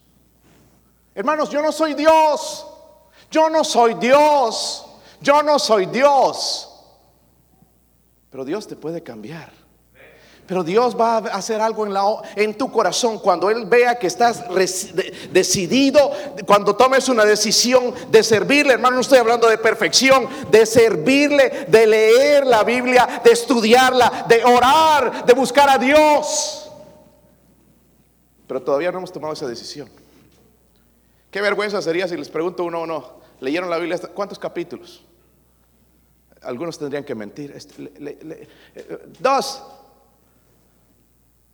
[1.14, 2.66] Hermanos, yo no soy Dios.
[3.30, 4.86] Yo no soy Dios.
[5.20, 6.68] Yo no soy Dios.
[8.30, 9.59] Pero Dios te puede cambiar.
[10.50, 11.86] Pero Dios va a hacer algo
[12.34, 14.42] en, tu corazón cuando Él vea que estás
[15.30, 16.10] decidido,
[16.44, 21.86] cuando tomes una decisión de servirle, hermano, no estoy hablando de perfección, de servirle, de
[21.86, 26.68] leer la Biblia, de estudiarla, de orar, de buscar a Dios.
[28.48, 29.88] Pero todavía no hemos tomado esa decisión.
[31.30, 34.00] Qué vergüenza sería si les pregunto uno o no, ¿leyeron la Biblia?
[34.12, 35.04] ¿Cuántos capítulos?
[36.42, 37.52] algunos tendrían que mentir.
[37.52, 38.48] Este, eh,
[39.20, 39.62] dos.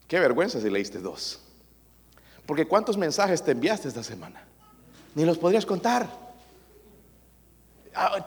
[0.08, 1.40] Qué vergüenza si leíste dos.
[2.46, 4.44] Porque ¿cuántos mensajes te enviaste esta semana?
[5.14, 6.08] Ni los podrías contar.
[7.98, 8.24] Ah,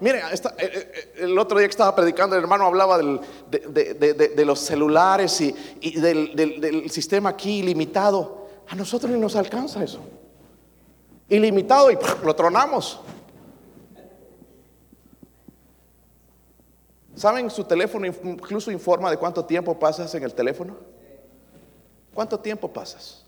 [0.00, 5.40] mire, eh, eh, el otro día que estaba predicando, el hermano hablaba de, los celulares
[5.40, 5.52] y,
[6.00, 8.46] del, del, sistema aquí ilimitado.
[8.68, 10.00] A nosotros ni nos alcanza eso.
[11.28, 13.00] Ilimitado y lo tronamos.
[17.16, 17.50] ¿Saben?
[17.50, 20.76] Su teléfono incluso informa de cuánto tiempo pasas en el teléfono.
[22.18, 23.22] ¿Cuánto tiempo pasas?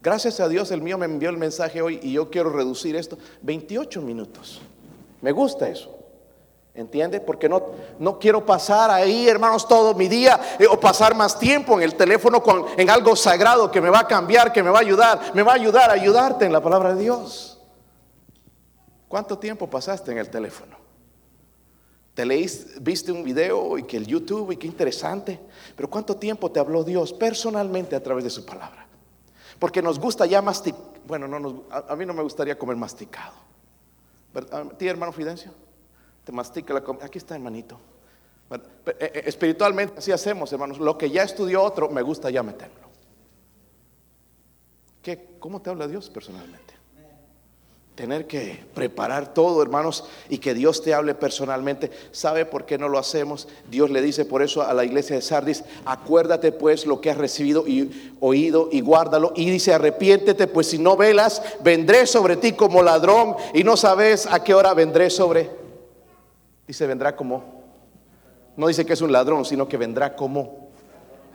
[0.00, 3.18] Gracias a Dios el mío me envió el mensaje hoy y yo quiero reducir esto.
[3.42, 4.60] 28 minutos.
[5.20, 5.98] Me gusta eso.
[6.76, 7.20] ¿Entiende?
[7.20, 7.60] Porque no,
[7.98, 11.96] no quiero pasar ahí, hermanos, todo mi día eh, o pasar más tiempo en el
[11.96, 15.34] teléfono con, en algo sagrado que me va a cambiar, que me va a ayudar,
[15.34, 17.60] me va a ayudar a ayudarte en la palabra de Dios.
[19.08, 20.77] ¿Cuánto tiempo pasaste en el teléfono?
[22.18, 25.38] Te leíste, viste un video y que el YouTube y qué interesante,
[25.76, 28.88] pero ¿cuánto tiempo te habló Dios personalmente a través de su palabra?
[29.60, 33.34] Porque nos gusta ya masticar, bueno, no a, a mí no me gustaría comer masticado.
[34.50, 35.52] ¿A ti, hermano Fidencio?
[36.24, 37.06] Te mastica la comida.
[37.06, 37.78] Aquí está, hermanito.
[38.50, 38.58] Eh,
[38.98, 40.80] eh, espiritualmente así hacemos, hermanos.
[40.80, 42.88] Lo que ya estudió otro, me gusta ya meterlo.
[45.02, 46.67] ¿Qué, ¿Cómo te habla Dios personalmente?
[47.98, 51.90] Tener que preparar todo, hermanos, y que Dios te hable personalmente.
[52.12, 53.48] ¿Sabe por qué no lo hacemos?
[53.68, 57.18] Dios le dice por eso a la iglesia de Sardis, acuérdate pues lo que has
[57.18, 59.32] recibido y oído y guárdalo.
[59.34, 64.28] Y dice, arrepiéntete, pues si no velas, vendré sobre ti como ladrón y no sabes
[64.30, 65.50] a qué hora vendré sobre.
[66.68, 67.42] Dice, vendrá como.
[68.56, 70.68] No dice que es un ladrón, sino que vendrá como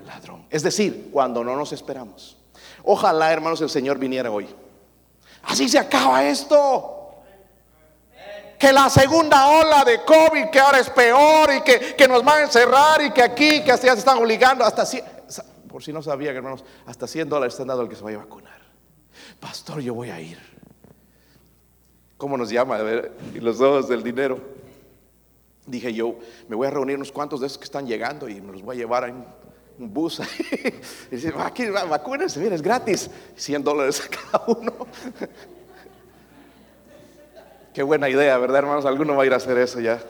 [0.05, 0.45] ladrón.
[0.49, 2.37] Es decir, cuando no nos esperamos.
[2.83, 4.47] Ojalá, hermanos, el Señor viniera hoy.
[5.43, 6.89] Así se acaba esto.
[8.57, 12.41] Que la segunda ola de COVID, que ahora es peor y que, nos van a
[12.43, 14.85] encerrar y que aquí, que hasta ya se están obligando, hasta
[15.67, 18.19] por si no sabían, hermanos, hasta 100 dólares están dando al que se vaya a
[18.19, 18.61] vacunar.
[19.39, 20.37] Pastor, yo voy a ir.
[22.15, 22.77] ¿Cómo nos llama?
[23.33, 24.39] Y los ojos del dinero.
[25.65, 26.15] Dije yo,
[26.47, 28.75] me voy a reunir unos cuantos de esos que están llegando y me los voy
[28.75, 29.25] a llevar en
[29.79, 30.19] un bus.
[31.11, 33.09] y dice, aquí vacúnense, es gratis.
[33.35, 34.73] 100 dólares a cada uno.
[37.73, 38.85] Qué buena idea, ¿verdad, hermanos?
[38.85, 40.01] Alguno va a ir a hacer eso ya.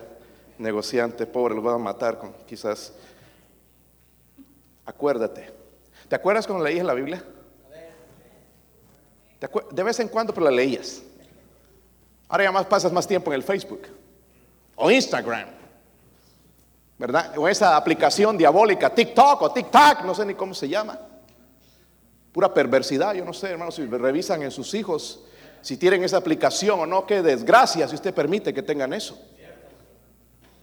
[0.57, 2.93] Negociante, pobre, lo van a matar con quizás.
[4.85, 5.49] Acuérdate.
[6.09, 7.23] ¿Te acuerdas cuando leías la Biblia?
[9.71, 11.01] De vez en cuando, pero la leías.
[12.27, 13.83] Ahora ya más pasas más tiempo en el Facebook
[14.75, 15.62] o Instagram.
[17.37, 20.97] O esa aplicación diabólica, TikTok o TikTok, no sé ni cómo se llama.
[22.31, 25.23] Pura perversidad, yo no sé, hermanos, si revisan en sus hijos
[25.63, 29.17] si tienen esa aplicación o no, qué desgracia si usted permite que tengan eso.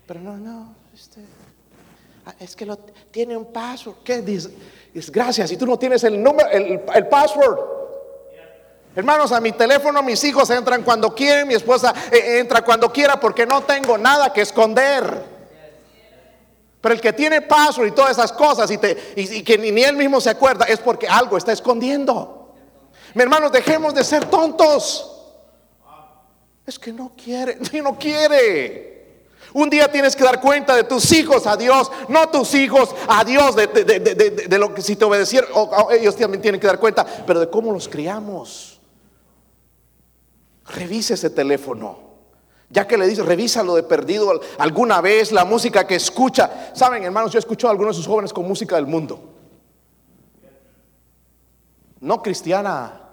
[0.07, 1.21] Pero no, no, este,
[2.27, 4.21] ah, es que lo, tiene un password, qué
[4.93, 7.59] desgracia si tú no tienes el número, el, el password.
[8.95, 13.19] Hermanos, a mi teléfono mis hijos entran cuando quieren, mi esposa eh, entra cuando quiera
[13.19, 15.30] porque no tengo nada que esconder.
[16.81, 20.31] Pero el que tiene paso y todas esas cosas y, que ni, él mismo se
[20.31, 22.55] acuerda es porque algo está escondiendo.
[23.15, 25.07] Mi hermanos, dejemos de ser tontos.
[26.67, 28.91] Es que no quiere, no quiere.
[29.53, 33.25] Un día tienes que dar cuenta de tus hijos a Dios, no tus hijos a
[33.25, 35.51] Dios, de, lo que si te obedecieron,
[35.91, 38.81] ellos también tienen que dar cuenta, pero de cómo los criamos.
[40.67, 42.10] Revise ese teléfono.
[42.71, 46.71] Ya que le dice, revísalo de perdido alguna vez, la música que escucha.
[46.73, 49.35] Saben, hermanos, yo he escuchado a algunos de sus jóvenes con música del mundo.
[51.99, 53.09] No cristiana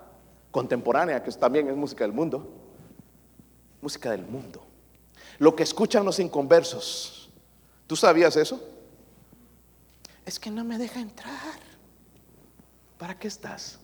[0.51, 2.47] contemporánea, que también es música del mundo.
[3.81, 4.63] Música del mundo.
[5.39, 7.31] Lo que escuchan los inconversos.
[7.87, 8.61] ¿Tú sabías eso?
[10.23, 11.59] Es que no me deja entrar.
[12.99, 13.79] ¿Para qué estás?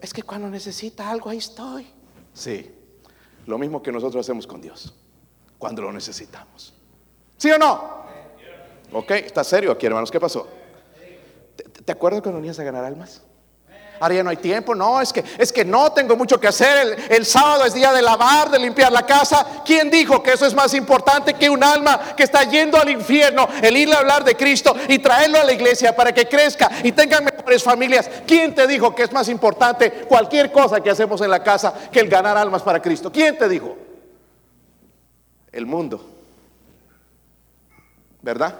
[0.00, 1.86] Es que cuando necesita algo, ahí estoy.
[2.32, 2.74] Sí.
[3.46, 4.94] Lo mismo que nosotros hacemos con Dios
[5.58, 6.74] cuando lo necesitamos.
[7.36, 8.02] ¿Sí o no?
[8.92, 10.10] Ok, está serio aquí, hermanos.
[10.10, 10.48] ¿Qué pasó?
[11.84, 13.22] ¿Te, acuerdas cuando venías a ganar almas?
[14.02, 17.06] Ahora ya no hay tiempo, no, es que, es que no tengo mucho que hacer.
[17.08, 19.62] El, sábado es día de lavar, de limpiar la casa.
[19.64, 23.46] ¿Quién dijo que eso es más importante que un alma que está yendo al infierno?
[23.62, 26.90] El ir a hablar de Cristo y traerlo a la iglesia para que crezca y
[26.90, 28.10] tengan mejores familias.
[28.26, 32.00] ¿Quién te dijo que es más importante cualquier cosa que hacemos en la casa que
[32.00, 33.12] el ganar almas para Cristo?
[33.12, 33.76] ¿Quién te dijo?
[35.52, 36.04] El mundo.
[38.20, 38.52] ¿Verdad?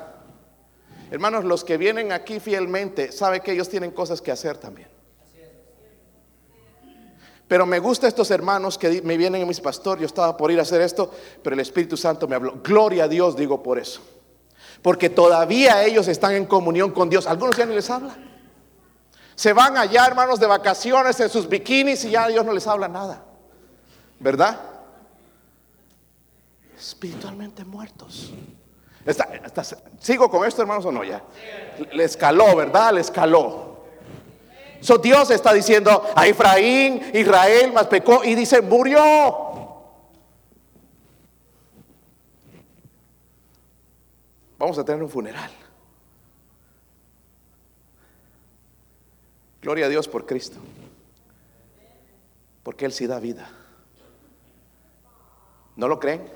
[1.10, 4.91] Hermanos, los que vienen aquí fielmente, saben que ellos tienen cosas que hacer también.
[7.52, 10.58] Pero me gusta estos hermanos que me vienen a mis pastor, yo estaba por ir
[10.58, 11.10] a hacer esto,
[11.42, 12.54] pero el Espíritu Santo me habló.
[12.64, 14.00] Gloria a Dios, digo por eso.
[14.80, 17.26] Porque todavía ellos están en comunión con Dios.
[17.26, 18.16] Algunos ya no les habla.
[19.34, 22.88] Se van allá, hermanos, de vacaciones en sus bikinis y ya Dios no les habla
[22.88, 23.22] nada.
[24.18, 24.58] ¿Verdad?
[26.74, 28.32] Espiritualmente muertos.
[30.00, 31.22] ¿Sigo con esto, hermanos, o no ya?
[31.92, 32.94] Le escaló, ¿verdad?
[32.94, 33.71] Le escaló.
[34.82, 39.00] So Dios está diciendo a Efraín, Israel más pecó y dice, murió.
[44.58, 45.50] Vamos a tener un funeral.
[49.62, 50.58] Gloria a Dios por Cristo.
[52.64, 53.48] Porque Él sí da vida.
[55.76, 56.28] ¿No lo creen?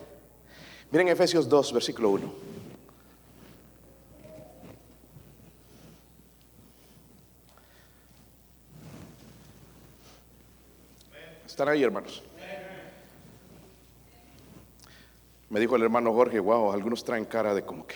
[0.93, 2.56] Miren Efesios 2, versículo 1.
[11.57, 12.23] ¿Están ahí, hermanos?
[15.49, 17.95] Me dijo el hermano Jorge, wow, algunos traen cara de como que...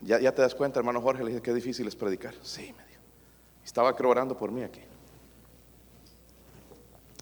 [0.00, 2.34] Ya, ya te das cuenta, hermano Jorge, le dije, qué difícil es predicar.
[2.42, 3.00] Sí, me dijo.
[3.64, 4.80] Estaba creo orando por mí aquí.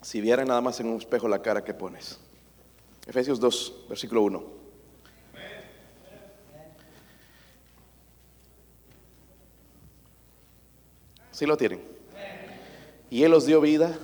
[0.00, 2.18] Si vieran nada más en un espejo la cara que pones.
[3.06, 4.44] Efesios 2, versículo 1.
[11.30, 11.82] ¿Sí lo tienen?
[13.10, 13.98] Y Él os dio vida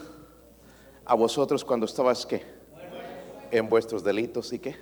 [1.05, 2.43] a vosotros cuando estabas qué?
[3.51, 4.77] En vuestros delitos y qué?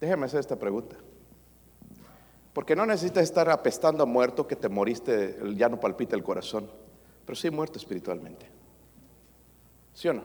[0.00, 0.96] Déjame hacer esta pregunta.
[2.52, 6.70] Porque no necesitas estar apestando a muerto que te moriste, ya no palpita el corazón,
[7.24, 8.46] pero sí muerto espiritualmente.
[9.92, 10.24] ¿Sí o no?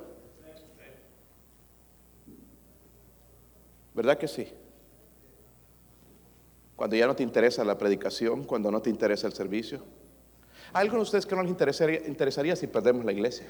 [3.94, 4.48] ¿Verdad que sí?
[6.76, 9.84] Cuando ya no te interesa la predicación, cuando no te interesa el servicio.
[10.74, 13.46] ¿Hay algunos de ustedes que no les interesaría, si perdemos la iglesia?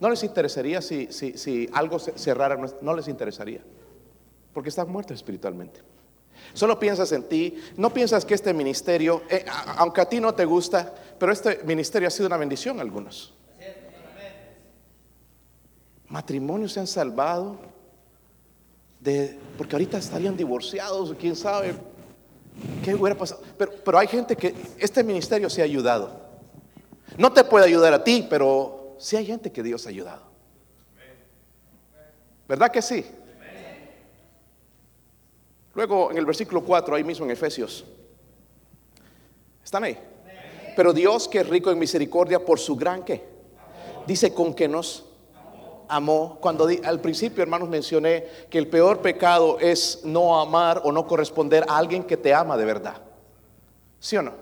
[0.00, 2.58] ¿No les interesaría si, si, algo cerrara?
[2.82, 3.60] No les interesaría.
[4.52, 5.80] Porque están muertos espiritualmente.
[6.52, 9.44] Solo piensas en ti, no piensas que este ministerio, eh,
[9.78, 13.32] aunque a ti no te gusta, pero este ministerio ha sido una bendición a algunos.
[16.08, 17.58] Matrimonios se han salvado
[19.00, 21.74] de, porque ahorita estarían divorciados, quién sabe
[22.84, 23.42] qué hubiera pasado.
[23.58, 26.20] Pero, pero hay gente que este ministerio se ha ayudado.
[27.16, 30.22] No te puede ayudar a ti, pero sí hay gente que Dios ha ayudado.
[32.48, 33.04] ¿Verdad que sí?
[35.74, 37.84] Luego en el versículo 4, ahí mismo en Efesios.
[39.64, 39.98] ¿Están ahí?
[40.76, 43.22] Pero Dios que es rico en misericordia por su gran que
[44.06, 45.04] dice con que nos
[45.88, 46.38] amó.
[46.40, 51.64] Cuando al principio, hermanos, mencioné que el peor pecado es no amar o no corresponder
[51.68, 52.96] a alguien que te ama de verdad.
[53.98, 54.32] ¿Sí o no?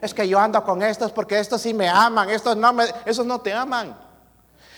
[0.00, 3.26] Es que yo ando con estos porque estos sí me aman, estos no, me, esos
[3.26, 3.96] no te aman.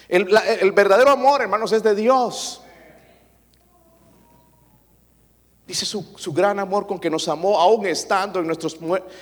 [0.09, 2.63] El, verdadero amor, hermanos, es de Dios.
[5.67, 8.77] Dice su, gran amor con que nos amó, aún estando, en nuestros,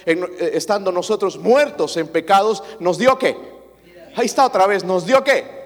[0.07, 3.37] eh, estando nosotros muertos en pecados, nos dio qué.
[4.16, 5.58] Ahí está otra vez, nos dio qué.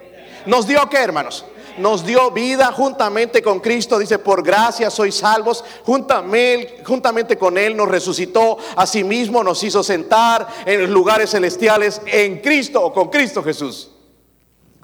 [0.47, 1.45] Nos dio qué, hermanos.
[1.79, 3.99] Nos dio vida juntamente con Cristo.
[3.99, 5.65] Dice, por gracia sois salvos.
[5.85, 8.59] Juntamente, juntamente con Él nos resucitó.
[8.77, 13.91] Asimismo nos hizo sentar en los lugares celestiales en Cristo o con Cristo Jesús.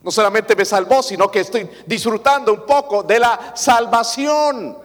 [0.02, 4.78] No solamente me salvó, sino que estoy disfrutando un poco de la salvación.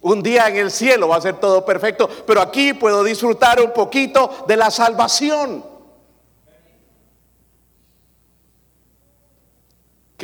[0.00, 3.72] Un día en el cielo va a ser todo perfecto, pero aquí puedo disfrutar un
[3.72, 5.73] poquito de la salvación.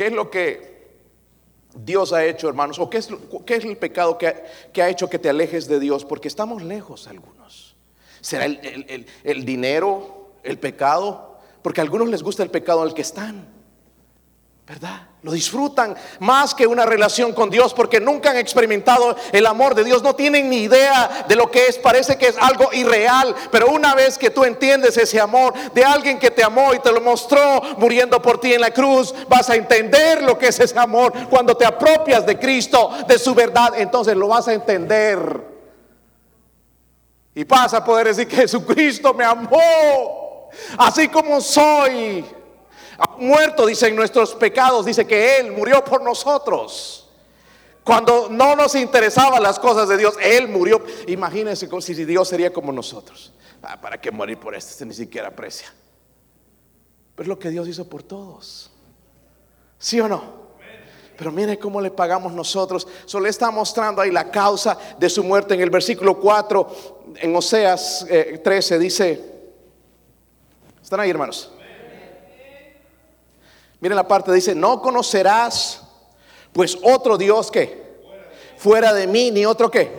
[0.01, 0.97] ¿Qué es lo que
[1.75, 2.79] Dios ha hecho, hermanos?
[2.79, 3.09] ¿O qué es,
[3.45, 6.05] qué es el pecado que, ha hecho que te alejes de Dios?
[6.05, 7.75] Porque estamos lejos algunos.
[8.19, 11.37] ¿Será el, el dinero, el pecado?
[11.61, 13.45] Porque a algunos les gusta el pecado al que están.
[14.67, 15.07] ¿Verdad?
[15.23, 19.83] Lo disfrutan más que una relación con Dios porque nunca han experimentado el amor de
[19.83, 20.01] Dios.
[20.01, 21.77] No tienen ni idea de lo que es.
[21.77, 23.35] Parece que es algo irreal.
[23.51, 26.91] Pero una vez que tú entiendes ese amor de alguien que te amó y te
[26.91, 30.79] lo mostró muriendo por ti en la cruz, vas a entender lo que es ese
[30.79, 31.11] amor.
[31.29, 35.41] Cuando te apropias de Cristo, de su verdad, entonces lo vas a entender.
[37.35, 40.49] Y vas a poder decir que Jesucristo me amó.
[40.77, 42.25] Así como soy
[43.17, 47.09] muerto, dicen nuestros pecados, dice que Él murió por nosotros.
[47.83, 50.83] Cuando no nos interesaban las cosas de Dios, Él murió.
[51.07, 53.33] Imagínense si Dios sería como nosotros.
[53.63, 54.71] Ah, ¿Para qué morir por este?
[54.71, 55.73] Este ni siquiera aprecia.
[57.15, 58.71] Pero es lo que Dios hizo por todos.
[59.79, 60.41] ¿Sí o no?
[61.21, 62.87] pero mire cómo le pagamos nosotros.
[63.05, 65.53] Solo está mostrando ahí la causa de su muerte.
[65.53, 68.07] En el versículo 4, en Oseas
[68.43, 69.21] 13, eh, dice,
[70.81, 71.51] ¿están ahí hermanos?
[73.81, 75.81] Miren la parte, dice, no conocerás
[76.53, 77.81] pues otro Dios que
[78.55, 79.91] fuera de mí, ni otro que.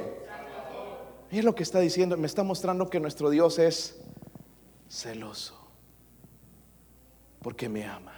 [1.30, 3.96] Miren lo que está diciendo, me está mostrando que nuestro Dios es
[4.88, 5.58] celoso,
[7.42, 8.12] porque me ama.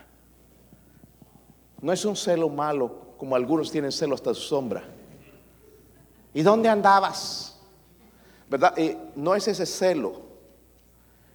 [1.81, 4.85] No es un celo malo, como algunos tienen celo hasta su sombra.
[6.35, 7.57] ¿Y dónde andabas?
[8.51, 8.77] ¿Verdad?
[8.77, 10.21] Y no es ese celo,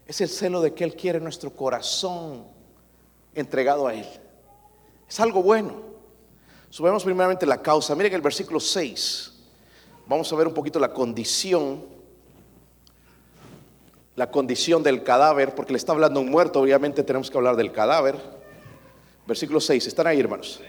[0.06, 2.59] es el celo de que Él quiere nuestro corazón
[3.34, 4.08] entregado a Él.
[5.08, 5.82] Es algo bueno.
[6.70, 7.96] Subemos primeramente la causa.
[7.96, 9.34] Miren el versículo 6.
[10.08, 11.86] Vamos a ver un poquito la condición,
[14.16, 17.72] la condición del cadáver, porque le está hablando un muerto, obviamente tenemos que hablar del
[17.72, 18.16] cadáver.
[19.28, 20.60] Versículo 6, ¿están ahí hermanos?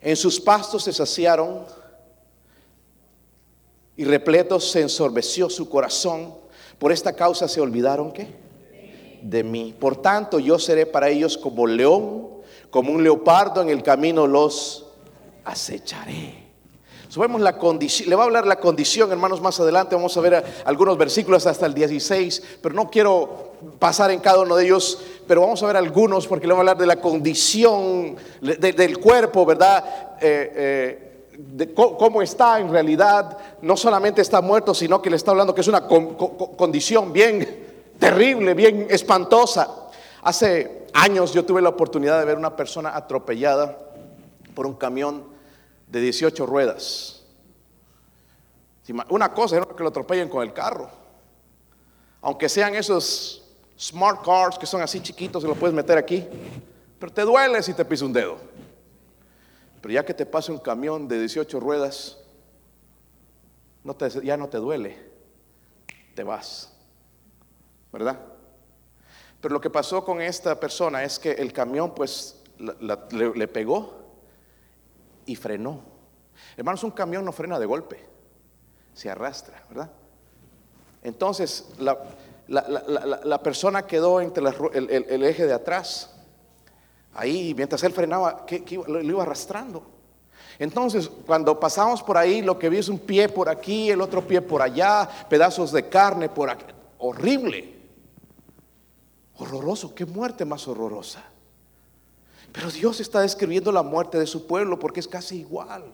[0.00, 1.64] En sus pastos se saciaron
[3.96, 6.34] y repletos se ensorbeció su corazón.
[6.78, 8.41] Por esta causa se olvidaron ¿qué?
[9.22, 9.74] De mí.
[9.78, 12.28] Por tanto, yo seré para ellos como león,
[12.70, 14.86] como un leopardo en el camino los
[15.44, 16.42] acecharé.
[17.08, 20.42] Subemos la condición, le va a hablar la condición, hermanos, más adelante vamos a ver
[20.64, 24.98] algunos versículos hasta el 16, pero no quiero pasar en cada uno de ellos,
[25.28, 29.44] pero vamos a ver algunos porque le va a hablar de la condición del cuerpo,
[29.44, 29.84] ¿verdad?
[30.22, 35.32] Eh, eh, de cómo está en realidad, no solamente está muerto, sino que le está
[35.32, 37.61] hablando que es una condición bien
[38.02, 39.88] terrible, bien espantosa.
[40.22, 43.78] Hace años yo tuve la oportunidad de ver una persona atropellada
[44.56, 45.24] por un camión
[45.86, 47.22] de 18 ruedas.
[49.08, 50.90] Una cosa es que lo atropellen con el carro.
[52.22, 53.44] Aunque sean esos
[53.78, 56.26] smart cars que son así chiquitos, se lo puedes meter aquí.
[56.98, 58.36] Pero te duele si te pisa un dedo.
[59.80, 62.18] Pero ya que te pase un camión de 18 ruedas,
[63.84, 64.98] no te, ya no te duele.
[66.16, 66.71] Te vas.
[67.92, 68.18] ¿Verdad?
[69.40, 74.02] Pero lo que pasó con esta persona es que el camión pues le pegó
[75.26, 75.80] y frenó.
[76.56, 78.04] Hermanos, un camión no frena de golpe,
[78.94, 79.90] se arrastra, ¿verdad?
[81.02, 86.14] Entonces, la, persona quedó entre el, eje de atrás,
[87.14, 89.84] ahí, mientras él frenaba, que, lo, iba arrastrando.
[90.58, 94.26] Entonces, cuando pasamos por ahí, lo que vi es un pie por aquí, el otro
[94.26, 96.66] pie por allá, pedazos de carne por aquí.
[96.98, 97.81] Horrible.
[99.42, 99.92] Horroroso.
[99.92, 101.20] Qué muerte más horrorosa.
[102.52, 105.84] Pero Dios está describiendo la muerte de su pueblo porque es casi igual.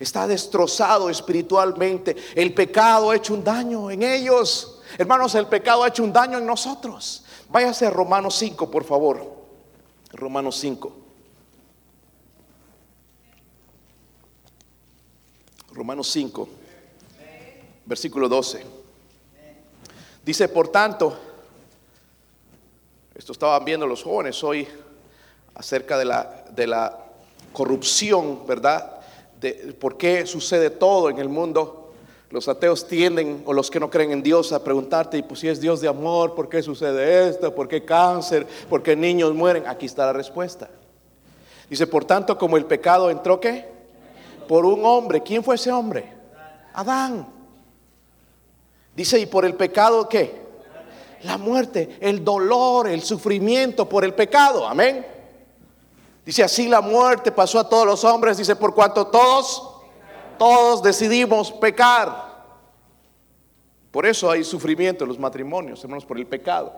[0.00, 2.16] Está destrozado espiritualmente.
[2.34, 4.80] El pecado ha hecho un daño en ellos.
[4.96, 7.24] Hermanos, el pecado ha hecho un daño en nosotros.
[7.50, 9.34] Váyase a Romanos 5, por favor.
[10.12, 10.92] Romanos 5.
[15.72, 16.48] Romanos 5,
[17.84, 18.64] versículo 12.
[20.24, 21.33] Dice, por tanto,
[23.14, 24.66] esto estaban viendo los jóvenes hoy
[25.54, 26.98] acerca de la, de la
[27.52, 29.00] corrupción, ¿verdad?
[29.40, 31.92] De por qué sucede todo en el mundo.
[32.30, 35.48] Los ateos tienden, o los que no creen en Dios, a preguntarte, y pues si
[35.48, 37.54] es Dios de amor, ¿por qué sucede esto?
[37.54, 38.44] ¿Por qué cáncer?
[38.68, 39.68] ¿Por qué niños mueren?
[39.68, 40.68] Aquí está la respuesta.
[41.70, 43.68] Dice, por tanto, como el pecado entró, ¿qué?
[44.48, 45.22] Por un hombre.
[45.22, 46.12] ¿Quién fue ese hombre?
[46.72, 47.28] Adán.
[48.96, 50.43] Dice, ¿y por el pecado qué?
[51.24, 54.66] La muerte, el dolor, el sufrimiento por el pecado.
[54.66, 55.06] Amén.
[56.24, 59.62] Dice así la muerte pasó a todos los hombres, dice por cuanto todos,
[60.38, 62.34] todos decidimos pecar.
[63.90, 66.72] Por eso hay sufrimiento en los matrimonios, hermanos, por el pecado.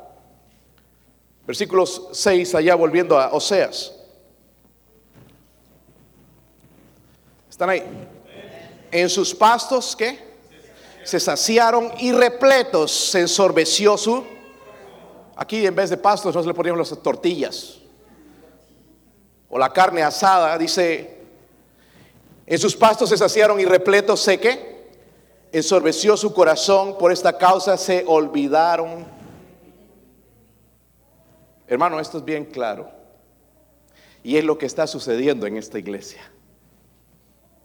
[1.47, 3.93] Versículos 6, allá volviendo a Oseas.
[7.49, 7.83] ¿Están ahí?
[8.91, 10.19] En sus pastos, ¿qué?
[11.05, 14.36] Se saciaron y repletos se ensorbeció su.
[15.37, 17.79] Aquí en vez de pastos, nos le poníamos las tortillas
[19.49, 21.19] o la carne asada, dice,
[22.47, 24.77] en sus pastos se saciaron y repletos sé que
[25.53, 29.07] ensorbeció su corazón, por esta causa se olvidaron.
[31.69, 32.91] Hermano, esto es bien claro.
[34.23, 36.21] Y es lo que está sucediendo en esta iglesia.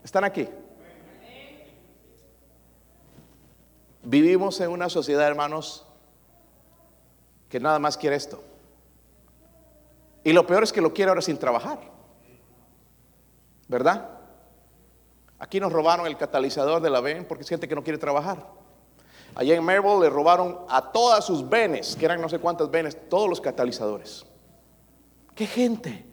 [0.03, 0.47] ¿Están aquí?
[4.03, 5.85] Vivimos en una sociedad, hermanos,
[7.51, 8.41] que nada más quiere esto.
[10.23, 11.79] Y lo peor es que lo quiere ahora sin trabajar.
[13.67, 14.09] ¿Verdad?
[15.37, 18.47] Aquí nos robaron el catalizador de la VEN porque es gente que no quiere trabajar.
[19.35, 23.09] Allá en Marble le robaron a todas sus venes, que eran no sé cuántas venes,
[23.09, 24.25] todos los catalizadores.
[25.35, 26.05] ¡Qué gente!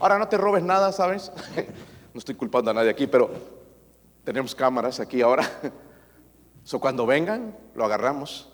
[0.00, 1.32] Ahora no te robes nada, ¿sabes?
[2.14, 3.30] No estoy culpando a nadie aquí, pero
[4.24, 5.48] tenemos cámaras aquí ahora.
[6.64, 8.50] So, cuando vengan, lo agarramos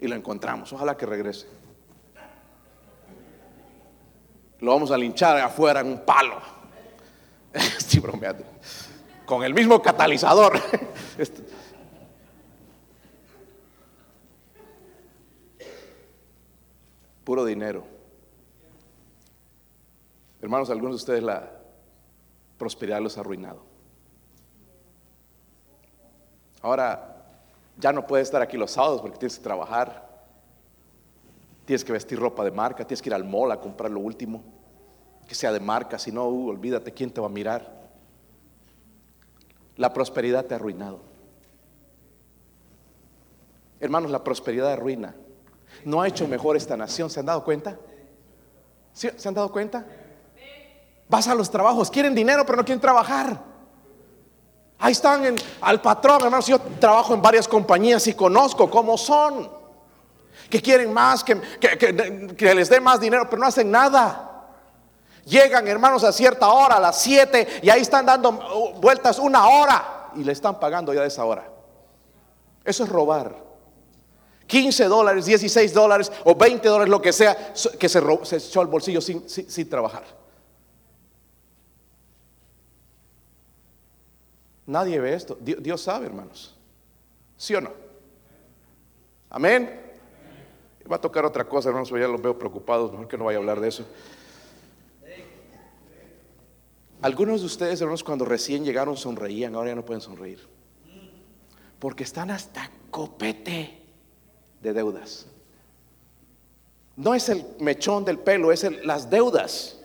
[0.00, 0.72] y lo encontramos.
[0.72, 1.46] Ojalá que regrese.
[4.60, 6.40] Lo vamos a linchar afuera en un palo.
[7.52, 8.44] Estoy bromeando.
[9.24, 10.58] Con el mismo catalizador.
[17.24, 17.84] Puro dinero.
[20.40, 21.50] Hermanos, algunos de ustedes la
[22.56, 23.64] prosperidad los ha arruinado.
[26.62, 27.15] Ahora
[27.78, 30.06] ya no puedes estar aquí los sábados porque tienes que trabajar.
[31.64, 34.42] Tienes que vestir ropa de marca, tienes que ir al mall a comprar lo último,
[35.26, 37.90] que sea de marca, si no, uh, olvídate quién te va a mirar.
[39.76, 41.00] La prosperidad te ha arruinado.
[43.80, 45.14] Hermanos, la prosperidad arruina
[45.84, 47.10] no ha hecho mejor esta nación.
[47.10, 47.76] ¿Se han dado cuenta?
[48.92, 49.84] ¿Se han dado cuenta?
[51.08, 53.55] Vas a los trabajos, quieren dinero pero no quieren trabajar.
[54.78, 56.46] Ahí están al patrón, hermanos.
[56.46, 59.50] Yo trabajo en varias compañías y conozco cómo son.
[60.50, 64.26] Que quieren más, que, les dé más dinero, pero no hacen nada.
[65.24, 68.32] Llegan, hermanos, a cierta hora, a las 7, y ahí están dando
[68.80, 71.44] vueltas una hora y le están pagando ya de esa hora.
[72.64, 73.46] Eso es robar.
[74.46, 77.98] 15 dólares, 16 dólares o 20 dólares, lo que sea, que se,
[78.36, 80.04] echó al bolsillo sin, trabajar.
[84.66, 85.38] Nadie ve esto.
[85.40, 86.54] Dios, sabe, hermanos.
[87.36, 87.70] ¿Sí o no?
[89.30, 89.82] Amén.
[90.90, 93.40] Va a tocar otra cosa, hermanos, ya los veo preocupados, mejor que no vaya a
[93.40, 93.84] hablar de eso.
[97.02, 100.46] Algunos de ustedes, hermanos, cuando recién llegaron sonreían, ahora ya no pueden sonreír.
[101.78, 103.82] Porque están hasta copete
[104.62, 105.26] de deudas.
[106.96, 109.78] No es el mechón del pelo, es las deudas.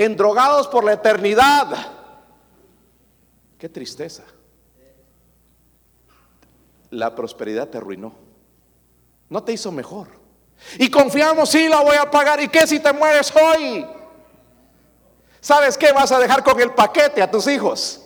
[0.00, 1.66] Endrogados por la eternidad.
[3.58, 4.24] Qué tristeza.
[6.88, 8.14] La prosperidad te arruinó.
[9.28, 10.08] No te hizo mejor.
[10.78, 12.40] Y confiamos, sí, la voy a pagar.
[12.40, 13.86] ¿Y qué si te mueres hoy?
[15.38, 15.92] ¿Sabes qué?
[15.92, 18.00] Vas a dejar con el paquete a tus hijos.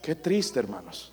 [0.00, 1.12] Qué triste, hermanos.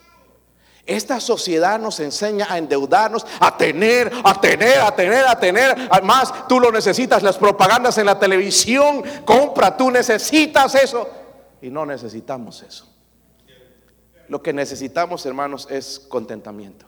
[0.87, 5.87] Esta sociedad nos enseña a endeudarnos, a tener, a tener, a tener, a tener.
[5.91, 11.09] Además, tú lo necesitas, las propagandas en la televisión, compra, tú necesitas eso.
[11.61, 12.87] Y no necesitamos eso.
[14.29, 16.85] Lo que necesitamos, hermanos, es contentamiento.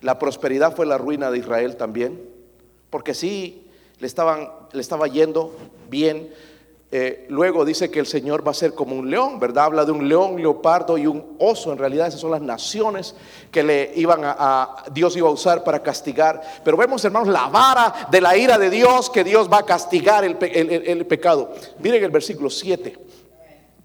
[0.00, 2.20] La prosperidad fue la ruina de Israel también,
[2.90, 5.56] porque sí, le, estaban, le estaba yendo
[5.88, 6.34] bien,
[6.94, 9.64] eh, luego dice que el Señor va a ser como un león, ¿verdad?
[9.64, 11.72] Habla de un león, leopardo y un oso.
[11.72, 13.14] En realidad esas son las naciones
[13.50, 16.42] que le iban a, Dios iba a usar para castigar.
[16.62, 20.22] Pero vemos, hermanos, la vara de la ira de Dios que Dios va a castigar
[20.22, 20.36] el,
[21.06, 21.54] pecado.
[21.78, 22.94] Miren el versículo 7.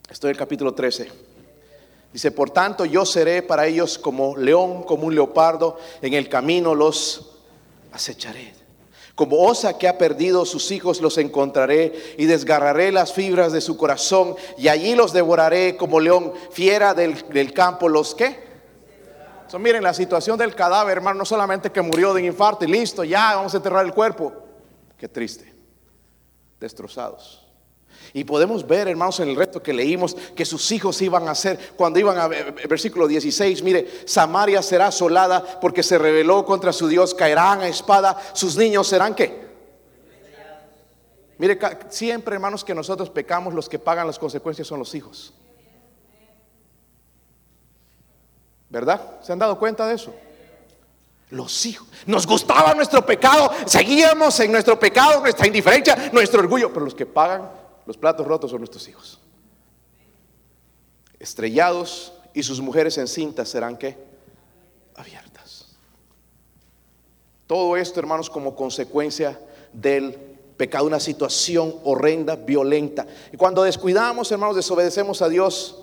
[0.09, 1.09] Estoy en el capítulo 13.
[2.11, 5.77] Dice, por tanto yo seré para ellos como león, como un leopardo.
[6.01, 7.37] En el camino los
[7.93, 8.66] acecharé.
[9.17, 13.75] Como osa que ha perdido sus hijos los encontraré y desgarraré las fibras de su
[13.75, 17.89] corazón y allí los devoraré como león fiera del, campo.
[17.89, 18.45] ¿Los qué?
[19.57, 23.33] miren, la situación del cadáver, hermano, no solamente que murió de infarto y listo, ya
[23.33, 24.33] vamos a enterrar el cuerpo.
[24.99, 25.51] Qué triste.
[26.59, 27.46] Destrozados.
[28.13, 31.73] Y podemos ver, hermanos, en el resto que leímos, que sus hijos iban a ser,
[31.75, 37.13] cuando iban a versículo 16, mire, Samaria será asolada porque se rebeló contra su Dios,
[37.13, 39.47] caerán a espada, sus niños serán qué?
[41.37, 45.33] Mire, siempre, hermanos, que nosotros pecamos, los que pagan las consecuencias son los hijos.
[48.69, 49.19] ¿Verdad?
[49.21, 50.13] ¿Se han dado cuenta de eso?
[51.29, 51.87] Los hijos.
[52.05, 57.05] Nos gustaba nuestro pecado, seguíamos en nuestro pecado, nuestra indiferencia, nuestro orgullo, pero los que
[57.05, 57.49] pagan
[57.87, 59.19] los platos rotos son nuestros hijos.
[61.19, 63.97] Estrellados y sus mujeres encintas serán que
[64.95, 65.69] abiertas.
[67.47, 69.39] Todo esto, hermanos, como consecuencia
[69.71, 70.13] del
[70.57, 73.07] pecado, una situación horrenda, violenta.
[73.31, 75.81] Y cuando descuidamos, hermanos, desobedecemos a Dios,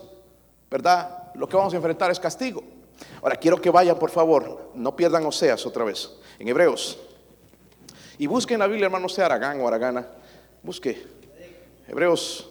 [0.70, 1.32] ¿verdad?
[1.34, 2.62] Lo que vamos a enfrentar es castigo.
[3.22, 6.98] Ahora, quiero que vayan, por favor, no pierdan Oseas otra vez, en Hebreos.
[8.18, 10.07] Y busquen la Biblia, hermanos, sea Aragán o Aragana.
[10.62, 11.24] Busque
[11.87, 12.51] Hebreos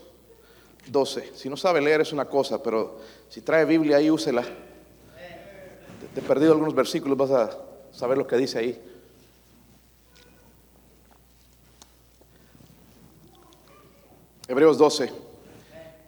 [0.88, 1.31] 12.
[1.36, 4.43] Si no sabe leer es una cosa, pero si trae Biblia ahí, úsela.
[6.13, 7.57] Te he perdido algunos versículos, vas a
[7.91, 8.81] saber lo que dice ahí.
[14.47, 15.11] Hebreos 12,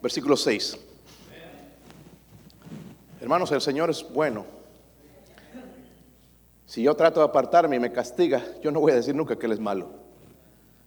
[0.02, 0.78] versículo 6.
[3.22, 4.46] Hermanos, el Señor es bueno.
[6.68, 9.46] Si yo trato de apartarme y me castiga, yo no voy a decir nunca que
[9.46, 10.05] Él es malo.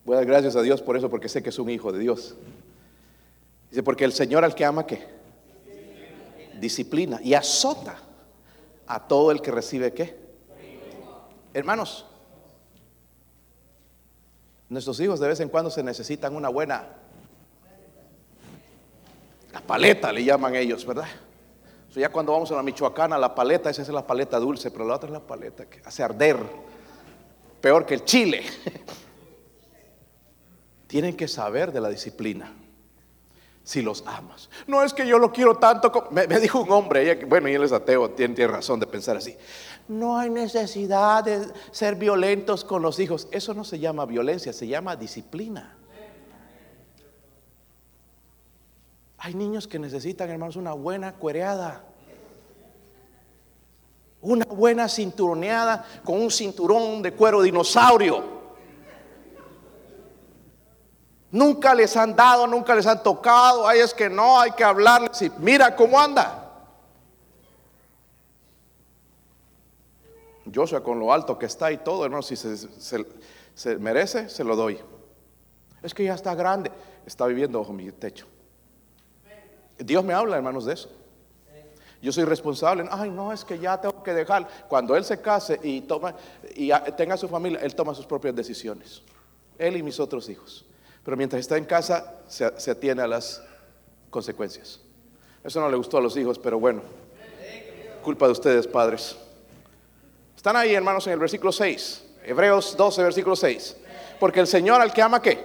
[0.08, 1.98] Voy a dar gracias a Dios por eso, porque sé que es un hijo de
[1.98, 2.34] Dios.
[3.68, 5.06] Dice, porque el Señor al que ama, ¿qué?
[6.58, 7.98] Disciplina y azota
[8.86, 10.16] a todo el que recibe, ¿qué?
[11.52, 12.06] Hermanos,
[14.70, 16.88] nuestros hijos de vez en cuando se necesitan una buena,
[19.52, 21.08] la paleta le llaman ellos, ¿verdad?
[21.94, 24.94] ya cuando vamos a la Michoacana, la paleta, esa es la paleta dulce, pero la
[24.94, 26.38] otra es la paleta que hace arder,
[27.60, 28.42] peor que el chile.
[30.88, 32.52] Tienen que saber de la disciplina
[33.68, 34.48] si los amas.
[34.66, 36.08] No es que yo lo quiero tanto.
[36.10, 39.36] Me, dijo un hombre, bueno, y él es ateo, tiene, razón de pensar así.
[39.86, 43.28] No hay necesidad de ser violentos con los hijos.
[43.30, 45.76] Eso no se llama violencia, se llama disciplina.
[49.18, 51.84] Hay niños que necesitan, hermanos, una buena cuereada.
[54.22, 58.37] Una buena cinturoneada con un cinturón de cuero dinosaurio.
[61.30, 63.66] Nunca les han dado, nunca les han tocado.
[63.68, 65.20] Ay, es que no, hay que hablarles.
[65.22, 66.48] Y mira cómo anda.
[70.54, 74.78] Joshua con lo alto que está y todo, hermano, si se, merece, se lo doy.
[75.82, 76.72] Es que ya está grande,
[77.06, 78.26] está viviendo bajo mi techo.
[79.78, 80.90] Dios me habla, hermanos, de eso.
[82.00, 82.86] Yo soy responsable.
[82.90, 84.48] Ay, no, es que ya tengo que dejar.
[84.68, 86.14] Cuando él se case y toma
[86.54, 89.02] y tenga su familia, él toma sus propias decisiones.
[89.58, 90.64] Él y mis otros hijos.
[91.08, 93.42] Pero mientras está en casa, se, se atiene a las
[94.10, 94.78] consecuencias.
[95.42, 96.82] Eso no le gustó a los hijos, pero bueno,
[98.02, 99.16] culpa de ustedes, padres.
[100.36, 102.04] Están ahí, hermanos, en el versículo 6.
[102.24, 103.76] Hebreos 12, versículo 6.
[104.20, 105.42] Porque el Señor al que ama, ¿qué?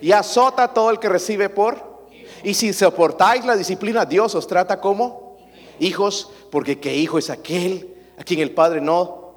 [0.00, 2.08] Y azota a todo el que recibe por.
[2.42, 5.46] Y si soportáis la disciplina, Dios os trata como
[5.78, 9.34] hijos, porque ¿qué hijo es aquel a quien el Padre no?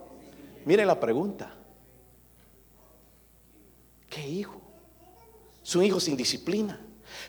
[0.63, 1.53] Miren la pregunta.
[4.09, 4.62] ¿Qué hijo?
[5.76, 6.80] Un hijo sin disciplina.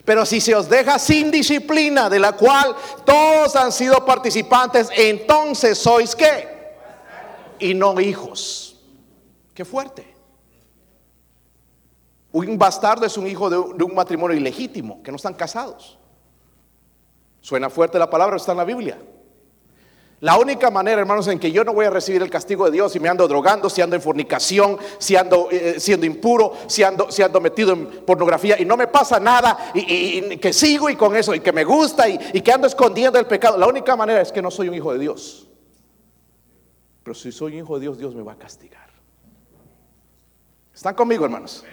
[0.03, 2.75] Pero si se os deja sin disciplina, de la cual
[3.05, 6.55] todos han sido participantes, entonces sois qué?
[7.59, 8.77] y no hijos.
[9.53, 10.13] Qué fuerte.
[12.31, 15.97] Un bastardo es un hijo de un matrimonio ilegítimo, que no están casados.
[17.39, 18.99] Suena fuerte la palabra, está en la Biblia.
[20.21, 22.93] La única manera, hermanos, en que yo no voy a recibir el castigo de Dios
[22.93, 27.07] si me ando drogando, si ando en fornicación, si ando eh, siendo impuro, si ando,
[27.41, 31.41] metido en pornografía y no me pasa nada y, que sigo y con eso y
[31.41, 33.57] que me gusta y, y que ando escondiendo el pecado.
[33.57, 35.47] La única manera es que no soy un hijo de Dios.
[37.03, 38.89] Pero si soy hijo de Dios, Dios me va a castigar.
[40.73, 41.63] ¿Están conmigo, hermanos?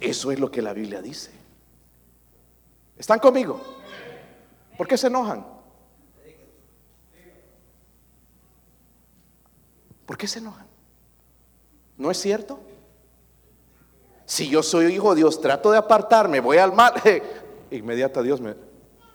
[0.00, 1.30] Eso es lo que la Biblia dice.
[2.98, 3.60] ¿Están conmigo?
[4.76, 5.55] ¿Por qué se enojan?
[10.06, 10.66] ¿Por qué se enojan?
[11.98, 12.60] ¿No es cierto?
[14.24, 16.94] Si yo soy hijo de Dios, trato de apartarme, voy al mal,
[17.70, 18.54] inmediato Dios me,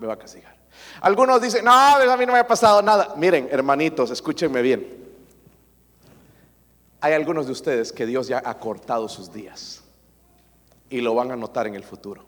[0.06, 0.56] va a castigar.
[1.02, 3.14] Algunos dicen, no, a mí no me ha pasado nada.
[3.18, 5.02] Miren, hermanitos, escúchenme bien.
[7.02, 9.82] Hay algunos de ustedes que Dios ya ha cortado sus días
[10.89, 12.24] y lo van a notar en el futuro.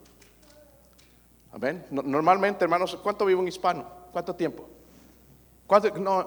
[1.51, 1.85] Amén.
[1.91, 3.85] Normalmente, hermanos, ¿cuánto vive un hispano?
[4.11, 4.67] ¿Cuánto tiempo?
[5.67, 6.25] ¿Cuánto, no,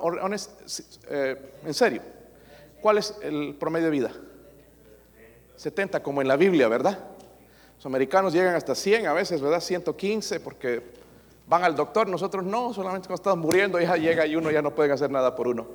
[1.09, 2.03] eh, en serio,
[2.87, 4.13] ¿cuál es el promedio de vida?
[5.57, 6.97] 70, como en la Biblia, ¿verdad?
[7.75, 9.59] Los americanos llegan hasta 100 a veces, ¿verdad?
[9.59, 10.85] 115 porque
[11.49, 14.73] van al doctor, nosotros no, solamente cuando estamos muriendo ya llega y uno ya no
[14.73, 15.67] pueden hacer nada por uno.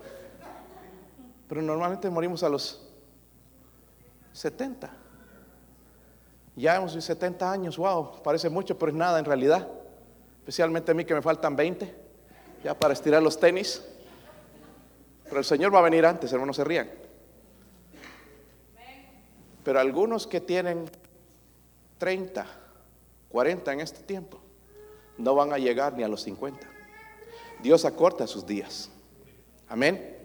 [1.49, 2.89] Pero normalmente morimos a los
[4.31, 4.89] 70.
[6.55, 9.67] Ya hemos 70 años, wow, parece mucho, pero es nada en realidad.
[10.39, 11.93] Especialmente a mí que me faltan 20,
[12.63, 13.83] ya para estirar los tenis.
[15.25, 17.00] Pero el Señor va a venir antes, hermanos, se rían.
[19.63, 20.89] Pero algunos que tienen
[21.97, 22.45] 30,
[23.29, 24.41] 40 en este tiempo,
[25.17, 26.67] no van a llegar ni a los 50.
[27.61, 28.89] Dios acorta sus días.
[29.69, 30.17] Amén.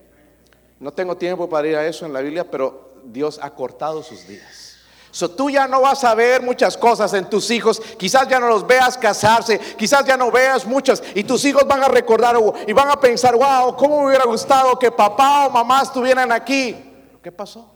[0.81, 4.27] No tengo tiempo para ir a eso en la Biblia, pero Dios ha cortado sus
[4.27, 4.77] días.
[5.11, 8.49] So, tú ya no vas a ver muchas cosas en tus hijos, quizás ya no
[8.49, 12.73] los veas casarse, quizás ya no veas muchas, y tus hijos van a recordar y
[12.75, 16.77] van a pensar, wow, ¿cómo me hubiera gustado que papá o mamá estuvieran aquí?
[17.23, 17.76] ¿Qué pasó?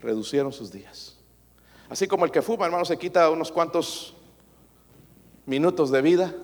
[0.00, 1.16] Reducieron sus días.
[1.88, 4.14] Así como el que fuma, hermano, se quita unos cuantos
[5.46, 6.34] minutos de vida,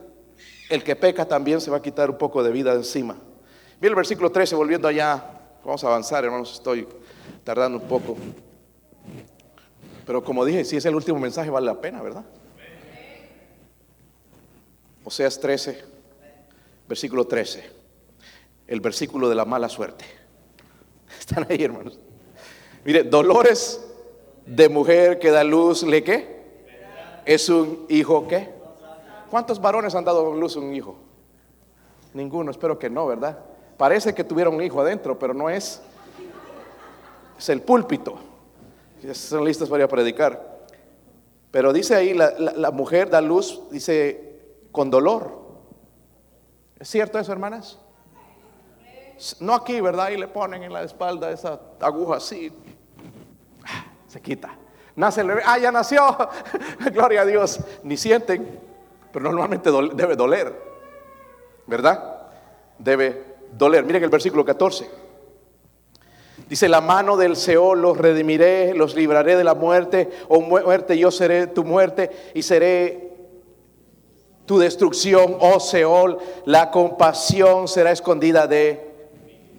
[0.69, 3.17] el que peca también se va a quitar un poco de vida encima.
[3.81, 5.23] Mira el versículo 13, volviendo allá.
[5.65, 6.89] Vamos a avanzar, hermanos, estoy
[7.45, 8.17] tardando un poco.
[10.05, 12.25] Pero como dije, si es el último mensaje, vale la pena, ¿verdad?
[15.05, 15.85] Oseas 13,
[16.89, 17.71] versículo 13.
[18.67, 20.05] El versículo de la mala suerte.
[21.21, 22.01] Están ahí, hermanos.
[22.87, 23.85] Mire, dolores
[24.47, 26.37] de mujer que da luz, ¿le qué?
[27.25, 28.55] Es un hijo qué?
[29.29, 30.95] ¿Cuántos varones han dado luz a un hijo?
[32.15, 33.41] Ninguno, espero que no, ¿verdad?
[33.77, 35.83] Parece que tuvieron un hijo adentro, pero no es.
[37.37, 38.21] Es el púlpito.
[39.15, 40.61] Son listos para ir a predicar.
[41.51, 44.39] Pero dice ahí, la, la mujer da luz, dice,
[44.71, 45.33] con dolor.
[46.79, 47.81] ¿Es cierto eso, hermanas?
[49.41, 50.11] No aquí, ¿verdad?
[50.11, 52.53] Y le ponen en la espalda esa aguja así.
[54.17, 54.57] Se quita.
[54.95, 55.43] Nace el bebé.
[55.45, 56.17] Ah, ya nació.
[56.91, 57.61] Gloria a Dios.
[57.83, 58.59] Ni sienten.
[59.13, 60.59] Pero normalmente debe doler.
[61.67, 62.23] ¿Verdad?
[62.79, 63.85] Debe doler.
[63.85, 64.89] Miren el versículo 14.
[66.49, 71.11] Dice, la mano del Seol los redimiré, los libraré de la muerte, o muerte, yo
[71.11, 73.13] seré tu muerte y seré
[74.47, 79.11] tu destrucción, oh Seol, la compasión será escondida de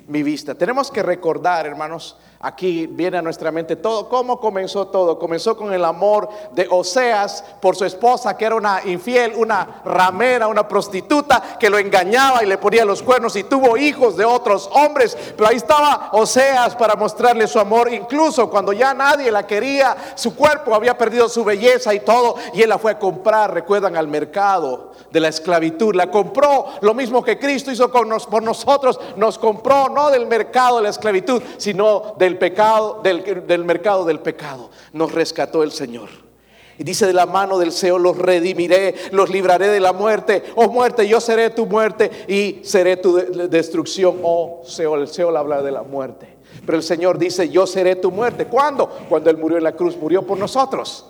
[0.08, 0.55] mi vista.
[0.55, 5.17] Tenemos que recordar, hermanos, Aquí viene a nuestra mente todo, cómo comenzó todo.
[5.17, 10.47] Comenzó con el amor de Oseas por su esposa, que era una infiel, una ramera,
[10.47, 14.69] una prostituta, que lo engañaba y le ponía los cuernos y tuvo hijos de otros
[14.71, 15.17] hombres.
[15.35, 20.35] Pero ahí estaba Oseas para mostrarle su amor, incluso cuando ya nadie la quería, su
[20.35, 24.07] cuerpo había perdido su belleza y todo, y él la fue a comprar, recuerdan, al
[24.07, 25.95] mercado de la esclavitud.
[25.95, 30.77] La compró, lo mismo que Cristo hizo con por nosotros, nos compró no del mercado
[30.77, 34.69] de la esclavitud, sino de del pecado, del, mercado del pecado.
[34.91, 36.09] Nos rescató el Señor.
[36.78, 40.43] Y dice de la mano del Seol los redimiré, los libraré de la muerte.
[40.55, 44.19] Oh muerte, yo seré tu muerte y seré tu destrucción.
[44.21, 46.38] Oh Seol, el Seol habla de la muerte.
[46.65, 48.45] Pero el Señor dice, yo seré tu muerte.
[48.45, 48.89] ¿Cuándo?
[49.09, 51.05] Cuando Él murió en la cruz, murió por nosotros.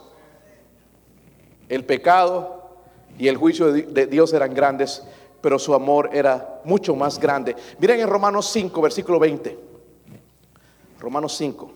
[1.67, 2.69] El pecado
[3.17, 5.03] y el juicio de Dios eran grandes,
[5.41, 7.55] pero su amor era mucho más grande.
[7.79, 9.66] Miren en Romanos 5, versículo 20.
[10.99, 11.71] Romanos 5.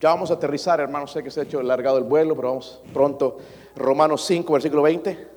[0.00, 1.12] Ya vamos a aterrizar, hermanos.
[1.12, 3.38] Sé que se ha hecho largado el vuelo, pero vamos pronto.
[3.74, 5.28] Romanos 5, versículo 20.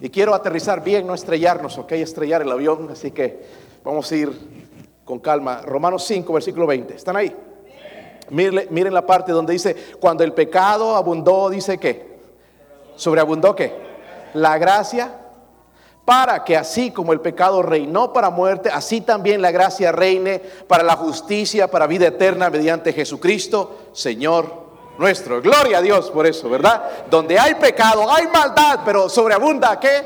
[0.00, 2.88] Y quiero aterrizar bien, no estrellarnos, ok, estrellar el avión.
[2.90, 3.44] Así que
[3.84, 4.30] vamos a ir
[5.04, 5.62] con calma.
[5.62, 6.94] Romanos 5, versículo 20.
[6.94, 7.34] ¿Están ahí?
[8.30, 12.18] Miren, miren la parte donde dice, cuando el pecado abundó, dice que,
[12.94, 13.72] sobreabundó que,
[14.34, 15.27] la gracia
[16.08, 20.82] para que así como el pecado reinó para muerte, así también la gracia reine para
[20.82, 24.46] la justicia, para vida eterna mediante Jesucristo, Señor
[24.96, 25.42] nuestro.
[25.42, 26.82] Gloria a Dios por eso, ¿verdad?
[27.10, 30.02] Donde hay pecado, hay maldad, pero sobreabunda qué?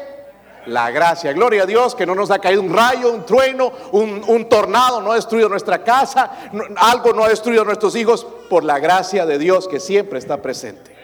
[0.67, 1.33] La gracia.
[1.33, 5.13] Gloria a Dios que no nos ha caído un rayo, un trueno, un, tornado, no
[5.13, 9.69] ha destruido nuestra casa, algo no ha destruido nuestros hijos, por la gracia de Dios
[9.69, 10.97] que siempre está presente.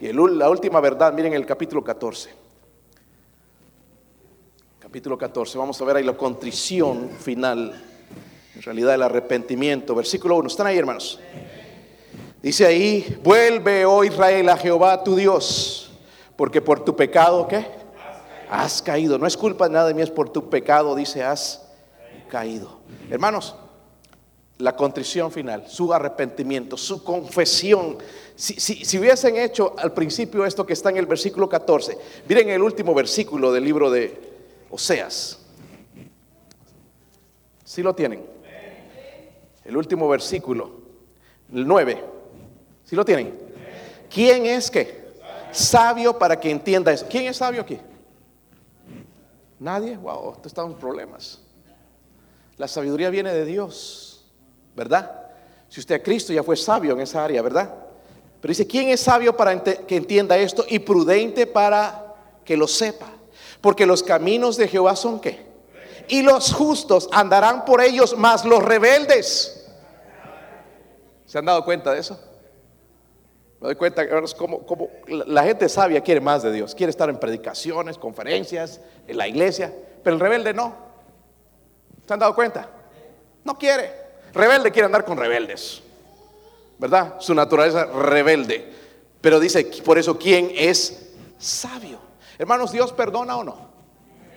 [0.00, 2.39] Y la última verdad, miren el capítulo 14
[4.90, 5.56] capítulo 14.
[5.56, 7.80] Vamos a ver ahí la contrición final,
[8.56, 9.94] en realidad el arrepentimiento.
[9.94, 10.48] Versículo 1.
[10.48, 11.20] ¿Están ahí, hermanos?
[12.42, 15.92] Dice ahí, vuelve, oh Israel, a Jehová tu Dios,
[16.34, 17.64] porque por tu pecado, ¿qué?
[18.50, 19.16] Has caído.
[19.16, 21.70] No es culpa de nada de mí, es por tu pecado, dice, has
[22.28, 22.80] caído.
[23.08, 23.54] Hermanos,
[24.58, 27.96] la contrición final, su arrepentimiento, su confesión.
[28.34, 31.96] Si, si, hubiesen hecho al principio esto que está en el versículo 14,
[32.28, 34.29] miren el último versículo del libro de,
[34.70, 35.38] Oseas.
[37.64, 38.24] Si lo tienen?
[39.64, 40.70] El último versículo,
[41.52, 42.04] el 9.
[42.84, 43.38] Si lo tienen?
[44.08, 45.10] ¿Quién es que?
[45.52, 47.06] Sabio para que entienda eso.
[47.08, 47.78] ¿Quién es sabio aquí?
[49.58, 49.96] Nadie.
[49.96, 51.40] Wow, estamos en problemas.
[52.56, 54.24] La sabiduría viene de Dios,
[54.74, 55.28] ¿verdad?
[55.68, 57.72] Si usted a Cristo ya fue sabio en esa área, ¿verdad?
[58.40, 62.14] Pero dice, ¿quién es sabio para que entienda esto y prudente para
[62.44, 63.19] que lo sepa?
[63.60, 65.50] Porque los caminos de Jehová son qué?
[66.08, 69.68] Y los justos andarán por ellos, más los rebeldes.
[71.26, 72.18] ¿Se han dado cuenta de eso?
[73.60, 74.04] Me doy cuenta
[74.36, 79.18] como, como la gente sabia quiere más de Dios, quiere estar en predicaciones, conferencias, en
[79.18, 80.74] la iglesia, pero el rebelde no.
[82.06, 82.68] ¿Se han dado cuenta?
[83.44, 83.92] No quiere.
[84.32, 85.82] Rebelde quiere andar con rebeldes,
[86.78, 87.16] ¿verdad?
[87.20, 88.72] Su naturaleza rebelde.
[89.20, 92.09] Pero dice, por eso, ¿quién es sabio?
[92.40, 93.54] Hermanos, ¿Dios perdona o no?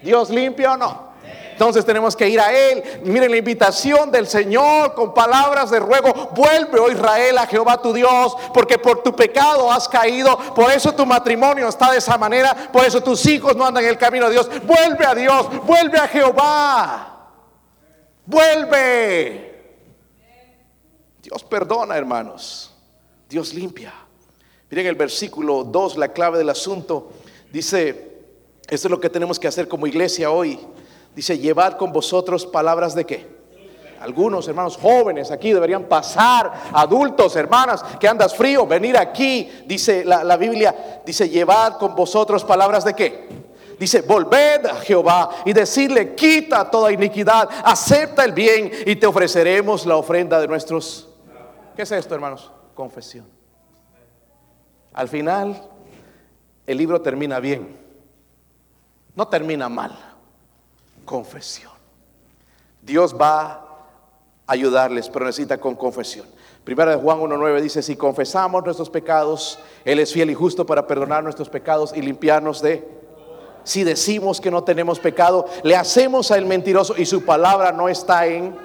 [0.02, 1.14] ¿Dios limpia o no?
[1.54, 2.84] Entonces tenemos que ir a Él.
[3.06, 6.12] Miren la invitación del Señor con palabras de ruego.
[6.36, 10.38] Vuelve, oh Israel, a Jehová tu Dios, porque por tu pecado has caído.
[10.54, 12.54] Por eso tu matrimonio está de esa manera.
[12.74, 14.50] Por eso tus hijos no andan en el camino de Dios.
[14.66, 17.30] Vuelve a Dios, vuelve a Jehová.
[18.26, 19.78] Vuelve.
[21.22, 22.70] Dios perdona, hermanos.
[23.30, 23.94] Dios limpia.
[24.70, 27.14] Miren el versículo 2, la clave del asunto.
[27.54, 27.90] Dice,
[28.68, 30.60] esto es lo que tenemos que hacer como iglesia hoy.
[31.16, 33.28] Dice, llevad con vosotros palabras de qué?
[34.02, 39.52] Algunos hermanos jóvenes aquí deberían pasar, adultos, hermanas, que andas frío, venir aquí.
[39.68, 43.30] Dice la, la Biblia, dice, llevad con vosotros palabras de qué?
[43.80, 49.86] Dice, volved a Jehová y decirle, quita toda iniquidad, acepta el bien y te ofreceremos
[49.86, 51.08] la ofrenda de nuestros...
[51.76, 52.52] ¿Qué es esto, hermanos?
[52.74, 53.28] Confesión.
[54.92, 55.70] Al final,
[56.66, 57.78] el libro termina bien.
[59.16, 59.98] No termina mal.
[61.06, 61.72] Confesión.
[62.82, 63.64] Dios va a
[64.48, 66.26] ayudarles, pero necesita con confesión.
[66.64, 70.88] Primera de Juan 1.9 dice, si confesamos nuestros pecados, Él es fiel y justo para
[70.88, 73.04] perdonar nuestros pecados y limpiarnos de...
[73.66, 78.26] Si decimos que no tenemos pecado, le hacemos a mentiroso y su palabra no está
[78.28, 78.58] en...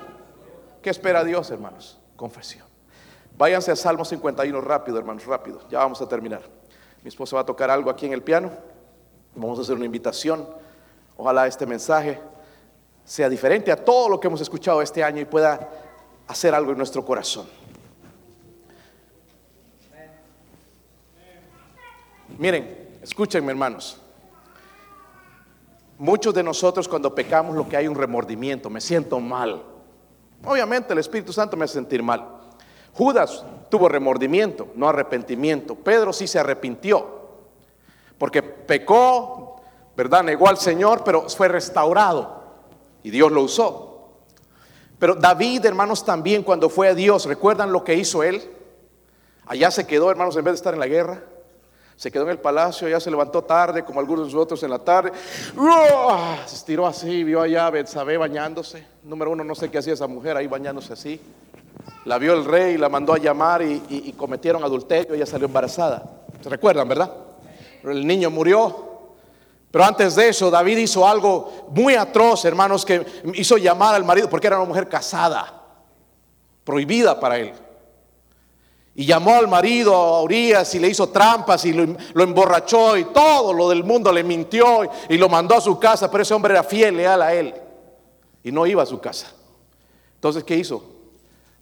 [0.82, 2.01] ¿Qué espera Dios, hermanos?
[2.16, 2.66] Confesión.
[3.36, 5.61] Váyanse a Salmo 51 rápido, hermanos, rápido.
[5.70, 6.57] Ya vamos a terminar.
[7.03, 8.51] Mi esposa va a tocar algo aquí en el piano.
[9.34, 10.49] Vamos a hacer una invitación.
[11.16, 12.20] Ojalá este mensaje
[13.05, 15.68] sea diferente a todo lo que hemos escuchado este año y pueda
[16.26, 17.46] hacer algo en nuestro corazón.
[22.38, 24.01] Miren, escúchenme hermanos.
[25.99, 29.64] Muchos de nosotros cuando pecamos lo que hay un remordimiento, me siento mal.
[30.44, 32.38] Obviamente el Espíritu Santo me hace sentir mal.
[32.93, 35.74] Judas tuvo remordimiento, no arrepentimiento.
[35.74, 37.07] Pedro sí se arrepintió,
[38.18, 39.61] porque pecó,
[39.97, 40.22] ¿verdad?
[40.22, 42.43] Negó al Señor, pero fue restaurado
[43.03, 43.84] y Dios lo usó.
[44.99, 48.43] Pero David, hermanos, también cuando fue a Dios, ¿recuerdan lo que hizo él?
[49.47, 51.22] Allá se quedó, hermanos, en vez de estar en la guerra.
[51.97, 54.78] Se quedó en el palacio, ya se levantó tarde, como algunos de nosotros en la
[54.78, 55.11] tarde.
[56.47, 58.86] Se estiró así, vio allá a Betsabé bañándose.
[59.03, 61.20] Número uno, no sé qué hacía esa mujer ahí bañándose así.
[62.04, 65.14] La vio el rey, la mandó a llamar y, cometieron adulterio.
[65.14, 66.02] Ella salió embarazada.
[66.42, 67.12] ¿Se recuerdan, verdad?
[67.84, 68.88] el niño murió.
[69.70, 73.04] Pero antes de eso, David hizo algo muy atroz, hermanos, que
[73.34, 75.62] hizo llamar al marido, porque era una mujer casada,
[76.64, 77.52] prohibida para él.
[78.94, 83.52] Y llamó al marido a Urias y le hizo trampas y lo, emborrachó y todo
[83.52, 86.64] lo del mundo le mintió y lo mandó a su casa, pero ese hombre era
[86.64, 87.54] fiel, leal a él
[88.42, 89.28] y no iba a su casa.
[90.14, 90.97] Entonces, ¿qué hizo?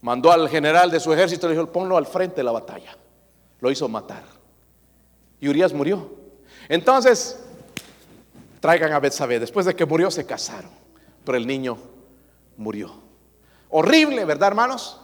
[0.07, 2.97] Mandó al general de su ejército y le dijo, ponlo al frente de la batalla.
[3.59, 4.23] Lo hizo matar.
[5.41, 6.09] Y Urias murió.
[6.69, 7.45] Entonces,
[8.61, 9.41] traigan a Betsabé.
[9.41, 10.71] Después de que murió, se casaron.
[11.25, 11.77] Pero el niño
[12.57, 12.95] murió.
[13.69, 15.01] Horrible, ¿verdad, hermanos?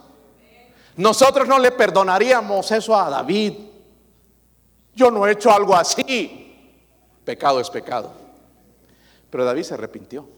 [0.95, 3.55] Nosotros no le perdonaríamos eso a David.
[4.95, 6.79] Yo no he hecho algo así.
[7.25, 8.13] Pecado es pecado.
[9.29, 10.29] Pero David se arrepintió.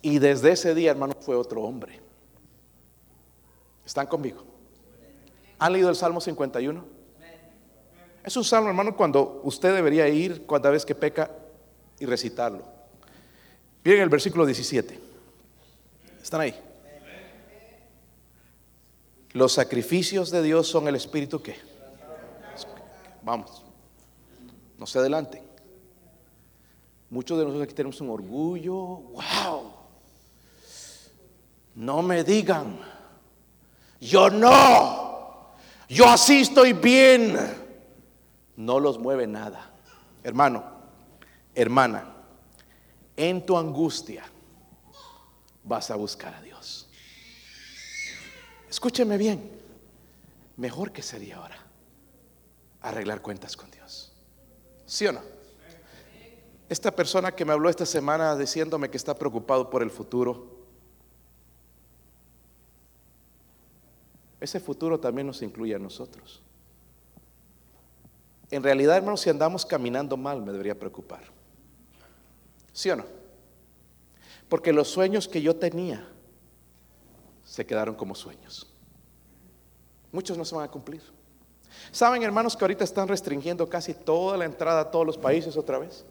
[0.00, 2.03] Y desde ese día, hermano, fue otro hombre.
[3.84, 4.44] ¿Están conmigo?
[5.58, 6.84] ¿Han leído el Salmo 51?
[8.24, 11.30] Es un salmo, hermano, cuando usted debería ir cada vez que peca
[11.98, 12.62] y recitarlo.
[13.84, 14.98] Miren el versículo 17.
[16.22, 16.54] ¿Están ahí?
[19.32, 21.56] Los sacrificios de Dios son el espíritu que.
[23.22, 23.62] Vamos,
[24.78, 25.42] no se adelanten.
[27.10, 28.74] Muchos de nosotros aquí tenemos un orgullo.
[28.74, 29.72] ¡Wow!
[31.74, 32.78] No me digan
[34.04, 35.54] yo no.
[35.88, 37.36] Yo así estoy bien.
[38.56, 39.70] No los mueve nada.
[40.22, 40.64] Hermano,
[41.54, 42.14] hermana,
[43.16, 44.24] en tu angustia
[45.62, 46.88] vas a buscar a Dios.
[48.68, 49.50] Escúcheme bien.
[50.56, 51.56] Mejor que sería ahora
[52.80, 54.12] arreglar cuentas con Dios.
[54.86, 55.20] ¿Sí o no?
[56.68, 60.63] Esta persona que me habló esta semana diciéndome que está preocupado por el futuro,
[64.44, 66.42] ese futuro también nos incluye a nosotros.
[68.50, 71.22] En realidad, hermanos, si andamos caminando mal, me debería preocupar.
[72.72, 73.04] ¿Sí o no?
[74.48, 76.08] Porque los sueños que yo tenía
[77.44, 78.72] se quedaron como sueños.
[80.12, 81.02] Muchos no se van a cumplir.
[81.90, 85.78] ¿Saben, hermanos, que ahorita están restringiendo casi toda la entrada a todos los países otra
[85.78, 86.04] vez?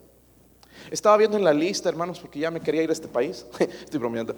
[0.92, 3.46] Estaba viendo en la lista, hermanos, porque ya me quería ir a este país.
[3.60, 4.36] Estoy bromeando.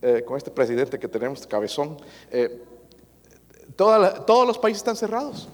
[0.00, 1.96] Eh, con este presidente que tenemos, cabezón.
[2.30, 2.62] Eh,
[3.76, 5.48] todos los países están cerrados,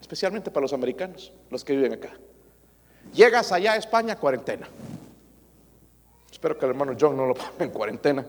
[0.00, 2.12] especialmente para los americanos, los que viven acá.
[3.12, 4.68] Llegas allá a España, cuarentena.
[6.30, 8.26] Espero que el hermano John no lo ponga en cuarentena.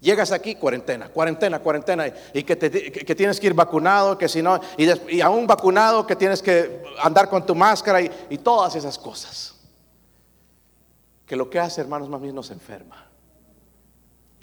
[0.00, 5.20] Llegas aquí, cuarentena, cuarentena, cuarentena, y que, tienes que ir vacunado, que si no, y,
[5.22, 9.54] aún vacunado, que tienes que andar con tu máscara y, y todas esas cosas.
[11.24, 13.08] Que lo que hace, hermanos, más bien nos enferma.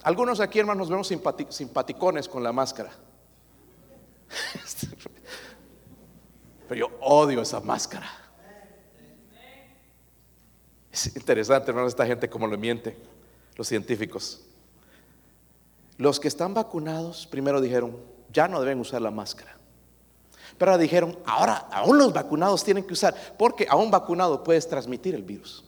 [0.02, 2.92] Algunos aquí, hermanos, nos vemos simpaticones con la máscara.
[6.68, 8.10] Pero yo odio esa máscara.
[10.92, 12.98] Es interesante, hermano, esta gente como lo miente,
[13.56, 14.42] los científicos.
[15.98, 17.98] Los que están vacunados primero dijeron,
[18.32, 19.58] ya no deben usar la máscara.
[20.58, 25.16] Pero dijeron, ahora aún los vacunados tienen que usar, porque a un vacunado puedes transmitir
[25.16, 25.64] el virus.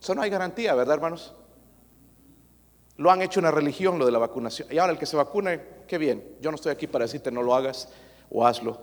[0.00, 1.34] Eso no hay garantía, ¿verdad, hermanos?
[2.96, 4.68] Lo han hecho una religión, lo de la vacunación.
[4.70, 6.36] Y ahora el que se vacune, qué bien.
[6.40, 7.88] Yo no estoy aquí para decirte no lo hagas
[8.30, 8.78] o hazlo.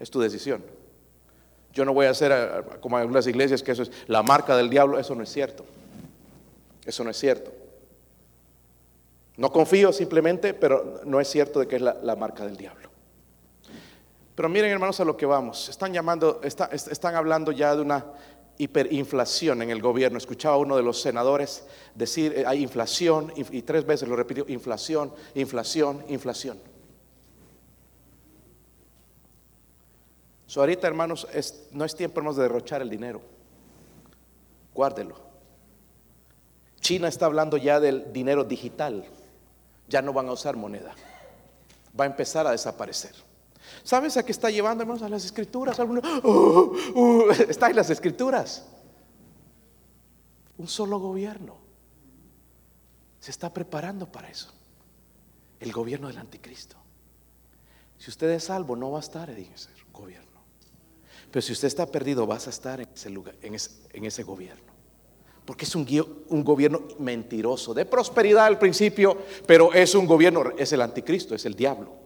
[0.00, 0.64] Es tu decisión.
[1.72, 4.70] Yo no voy a hacer eh, como algunas iglesias que eso es la marca del
[4.70, 4.98] diablo.
[4.98, 5.64] Eso no es cierto.
[6.84, 7.52] Eso no es cierto.
[9.36, 12.90] No confío simplemente, pero no es cierto de que es la, marca del diablo.
[14.34, 15.68] Pero miren hermanos a lo que vamos.
[15.68, 18.04] Están llamando, están hablando ya de una
[18.58, 20.18] hiperinflación en el gobierno.
[20.18, 24.44] Escuchaba a uno de los senadores decir, eh, hay inflación, y tres veces lo repitió,
[24.48, 26.58] inflación, inflación, inflación.
[30.46, 31.26] So, ahorita, hermanos,
[31.70, 33.22] no es tiempo, hermanos, de derrochar el dinero.
[34.74, 35.16] Guárdelo.
[36.78, 39.06] China está hablando ya del dinero digital.
[39.88, 40.94] Ya no van a usar moneda.
[41.98, 43.14] Va a empezar a desaparecer.
[43.82, 45.02] ¿Sabes a qué está llevando, hermanos?
[45.02, 45.78] A las escrituras.
[45.78, 48.64] Uh, uh, está en las escrituras.
[50.58, 51.56] Un solo gobierno.
[53.20, 54.52] Se está preparando para eso.
[55.60, 56.76] El gobierno del anticristo.
[57.98, 60.32] Si usted es salvo, no va a estar en ese gobierno.
[61.30, 64.72] Pero si usted está perdido, vas a estar en ese lugar, en ese, gobierno.
[65.46, 65.86] Porque es un,
[66.44, 71.54] gobierno mentiroso, de prosperidad al principio, pero es un gobierno, es el anticristo, es el
[71.54, 72.01] diablo.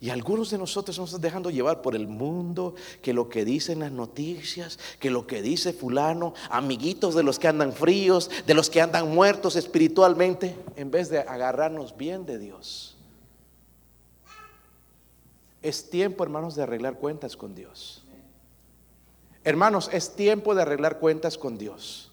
[0.00, 3.80] Y algunos de nosotros nos están dejando llevar por el mundo, que lo que dicen
[3.80, 8.70] las noticias, que lo que dice fulano, amiguitos de los que andan fríos, de los
[8.70, 12.96] que andan muertos espiritualmente, en vez de agarrarnos bien de Dios.
[15.62, 18.04] Es tiempo, hermanos, de arreglar cuentas con Dios.
[19.42, 22.12] Hermanos, es tiempo de arreglar cuentas con Dios.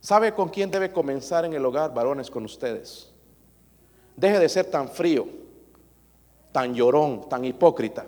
[0.00, 3.10] ¿Sabe con quién debe comenzar en el hogar, varones, con ustedes?
[4.16, 5.46] Deje de ser tan frío
[6.58, 8.04] tan llorón, tan hipócrita.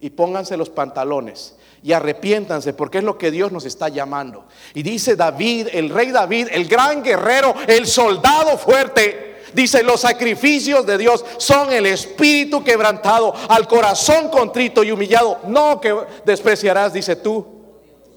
[0.00, 4.46] Y pónganse los pantalones y arrepiéntanse porque es lo que Dios nos está llamando.
[4.74, 9.36] Y dice David, el rey David, el gran guerrero, el soldado fuerte.
[9.54, 15.38] Dice, los sacrificios de Dios son el espíritu quebrantado, al corazón contrito y humillado.
[15.46, 15.94] No que
[16.24, 17.46] despreciarás, dice tú.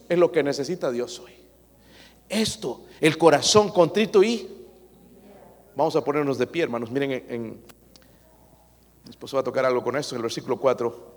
[0.09, 1.33] Es lo que necesita Dios hoy.
[2.27, 4.49] Esto, el corazón contrito y...
[5.75, 6.89] Vamos a ponernos de pie, hermanos.
[6.89, 7.74] Miren en
[9.05, 11.15] Después va a tocar algo con esto en el versículo 4,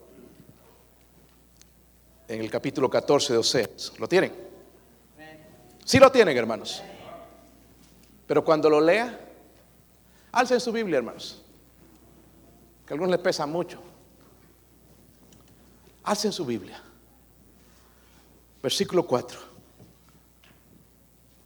[2.29, 3.93] en el capítulo 14 de Oseas.
[3.99, 4.33] ¿Lo tienen?
[5.85, 6.83] Sí lo tienen, hermanos.
[8.27, 9.19] Pero cuando lo lea,
[10.33, 11.43] alcen su Biblia, hermanos.
[12.87, 13.83] Que a algunos les pesa mucho.
[16.05, 16.83] Alcen su Biblia.
[18.63, 19.39] Versículo 4.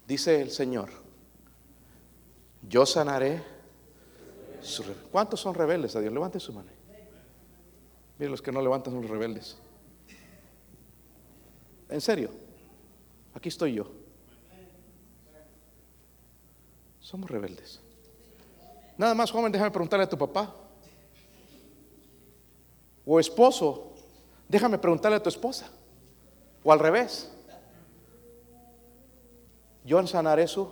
[0.08, 0.90] Dice el Señor,
[2.68, 3.51] yo sanaré
[5.10, 6.12] ¿Cuántos son rebeldes a Dios?
[6.12, 6.70] Levante su mano.
[8.18, 9.56] Miren, los que no levantan son los rebeldes.
[11.88, 12.30] En serio,
[13.34, 13.86] aquí estoy yo.
[17.00, 17.80] Somos rebeldes.
[18.96, 20.54] Nada más, joven, déjame preguntarle a tu papá.
[23.04, 23.94] O esposo,
[24.48, 25.68] déjame preguntarle a tu esposa.
[26.62, 27.30] O al revés.
[29.84, 30.70] Yo sanaré su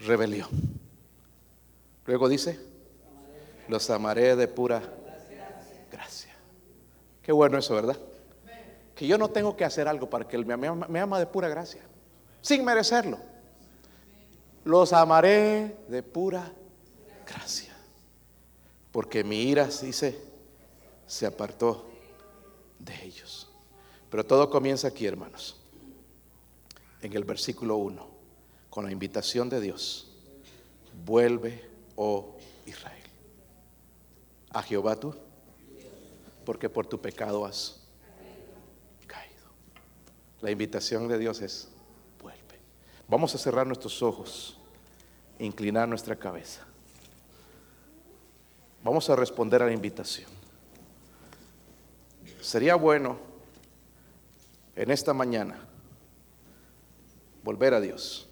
[0.00, 0.65] rebelión.
[2.06, 2.58] Luego dice,
[3.68, 4.82] los amaré de pura
[5.90, 6.34] gracia.
[7.22, 7.98] Qué bueno eso, ¿verdad?
[8.94, 11.82] Que yo no tengo que hacer algo para que Él me ama, de pura gracia,
[12.40, 13.18] sin merecerlo.
[14.64, 16.52] Los amaré de pura
[17.26, 17.76] gracia.
[18.92, 20.18] Porque mi ira, dice,
[21.06, 21.86] se apartó
[22.78, 23.50] de ellos.
[24.08, 25.60] Pero todo comienza aquí, hermanos,
[27.02, 28.08] en el versículo 1,
[28.70, 30.12] con la invitación de Dios.
[31.04, 32.36] Vuelve oh
[32.66, 33.02] Israel.
[34.50, 35.14] A Jehová tú,
[36.44, 37.80] porque por tu pecado has
[39.06, 39.48] caído.
[40.40, 41.68] La invitación de Dios es,
[42.22, 42.60] vuelve.
[43.08, 44.56] Vamos a cerrar nuestros ojos,
[45.38, 46.64] inclinar nuestra cabeza.
[48.84, 50.30] Vamos a responder a la invitación.
[52.40, 53.18] Sería bueno
[54.76, 55.58] en esta mañana
[57.42, 58.25] volver a Dios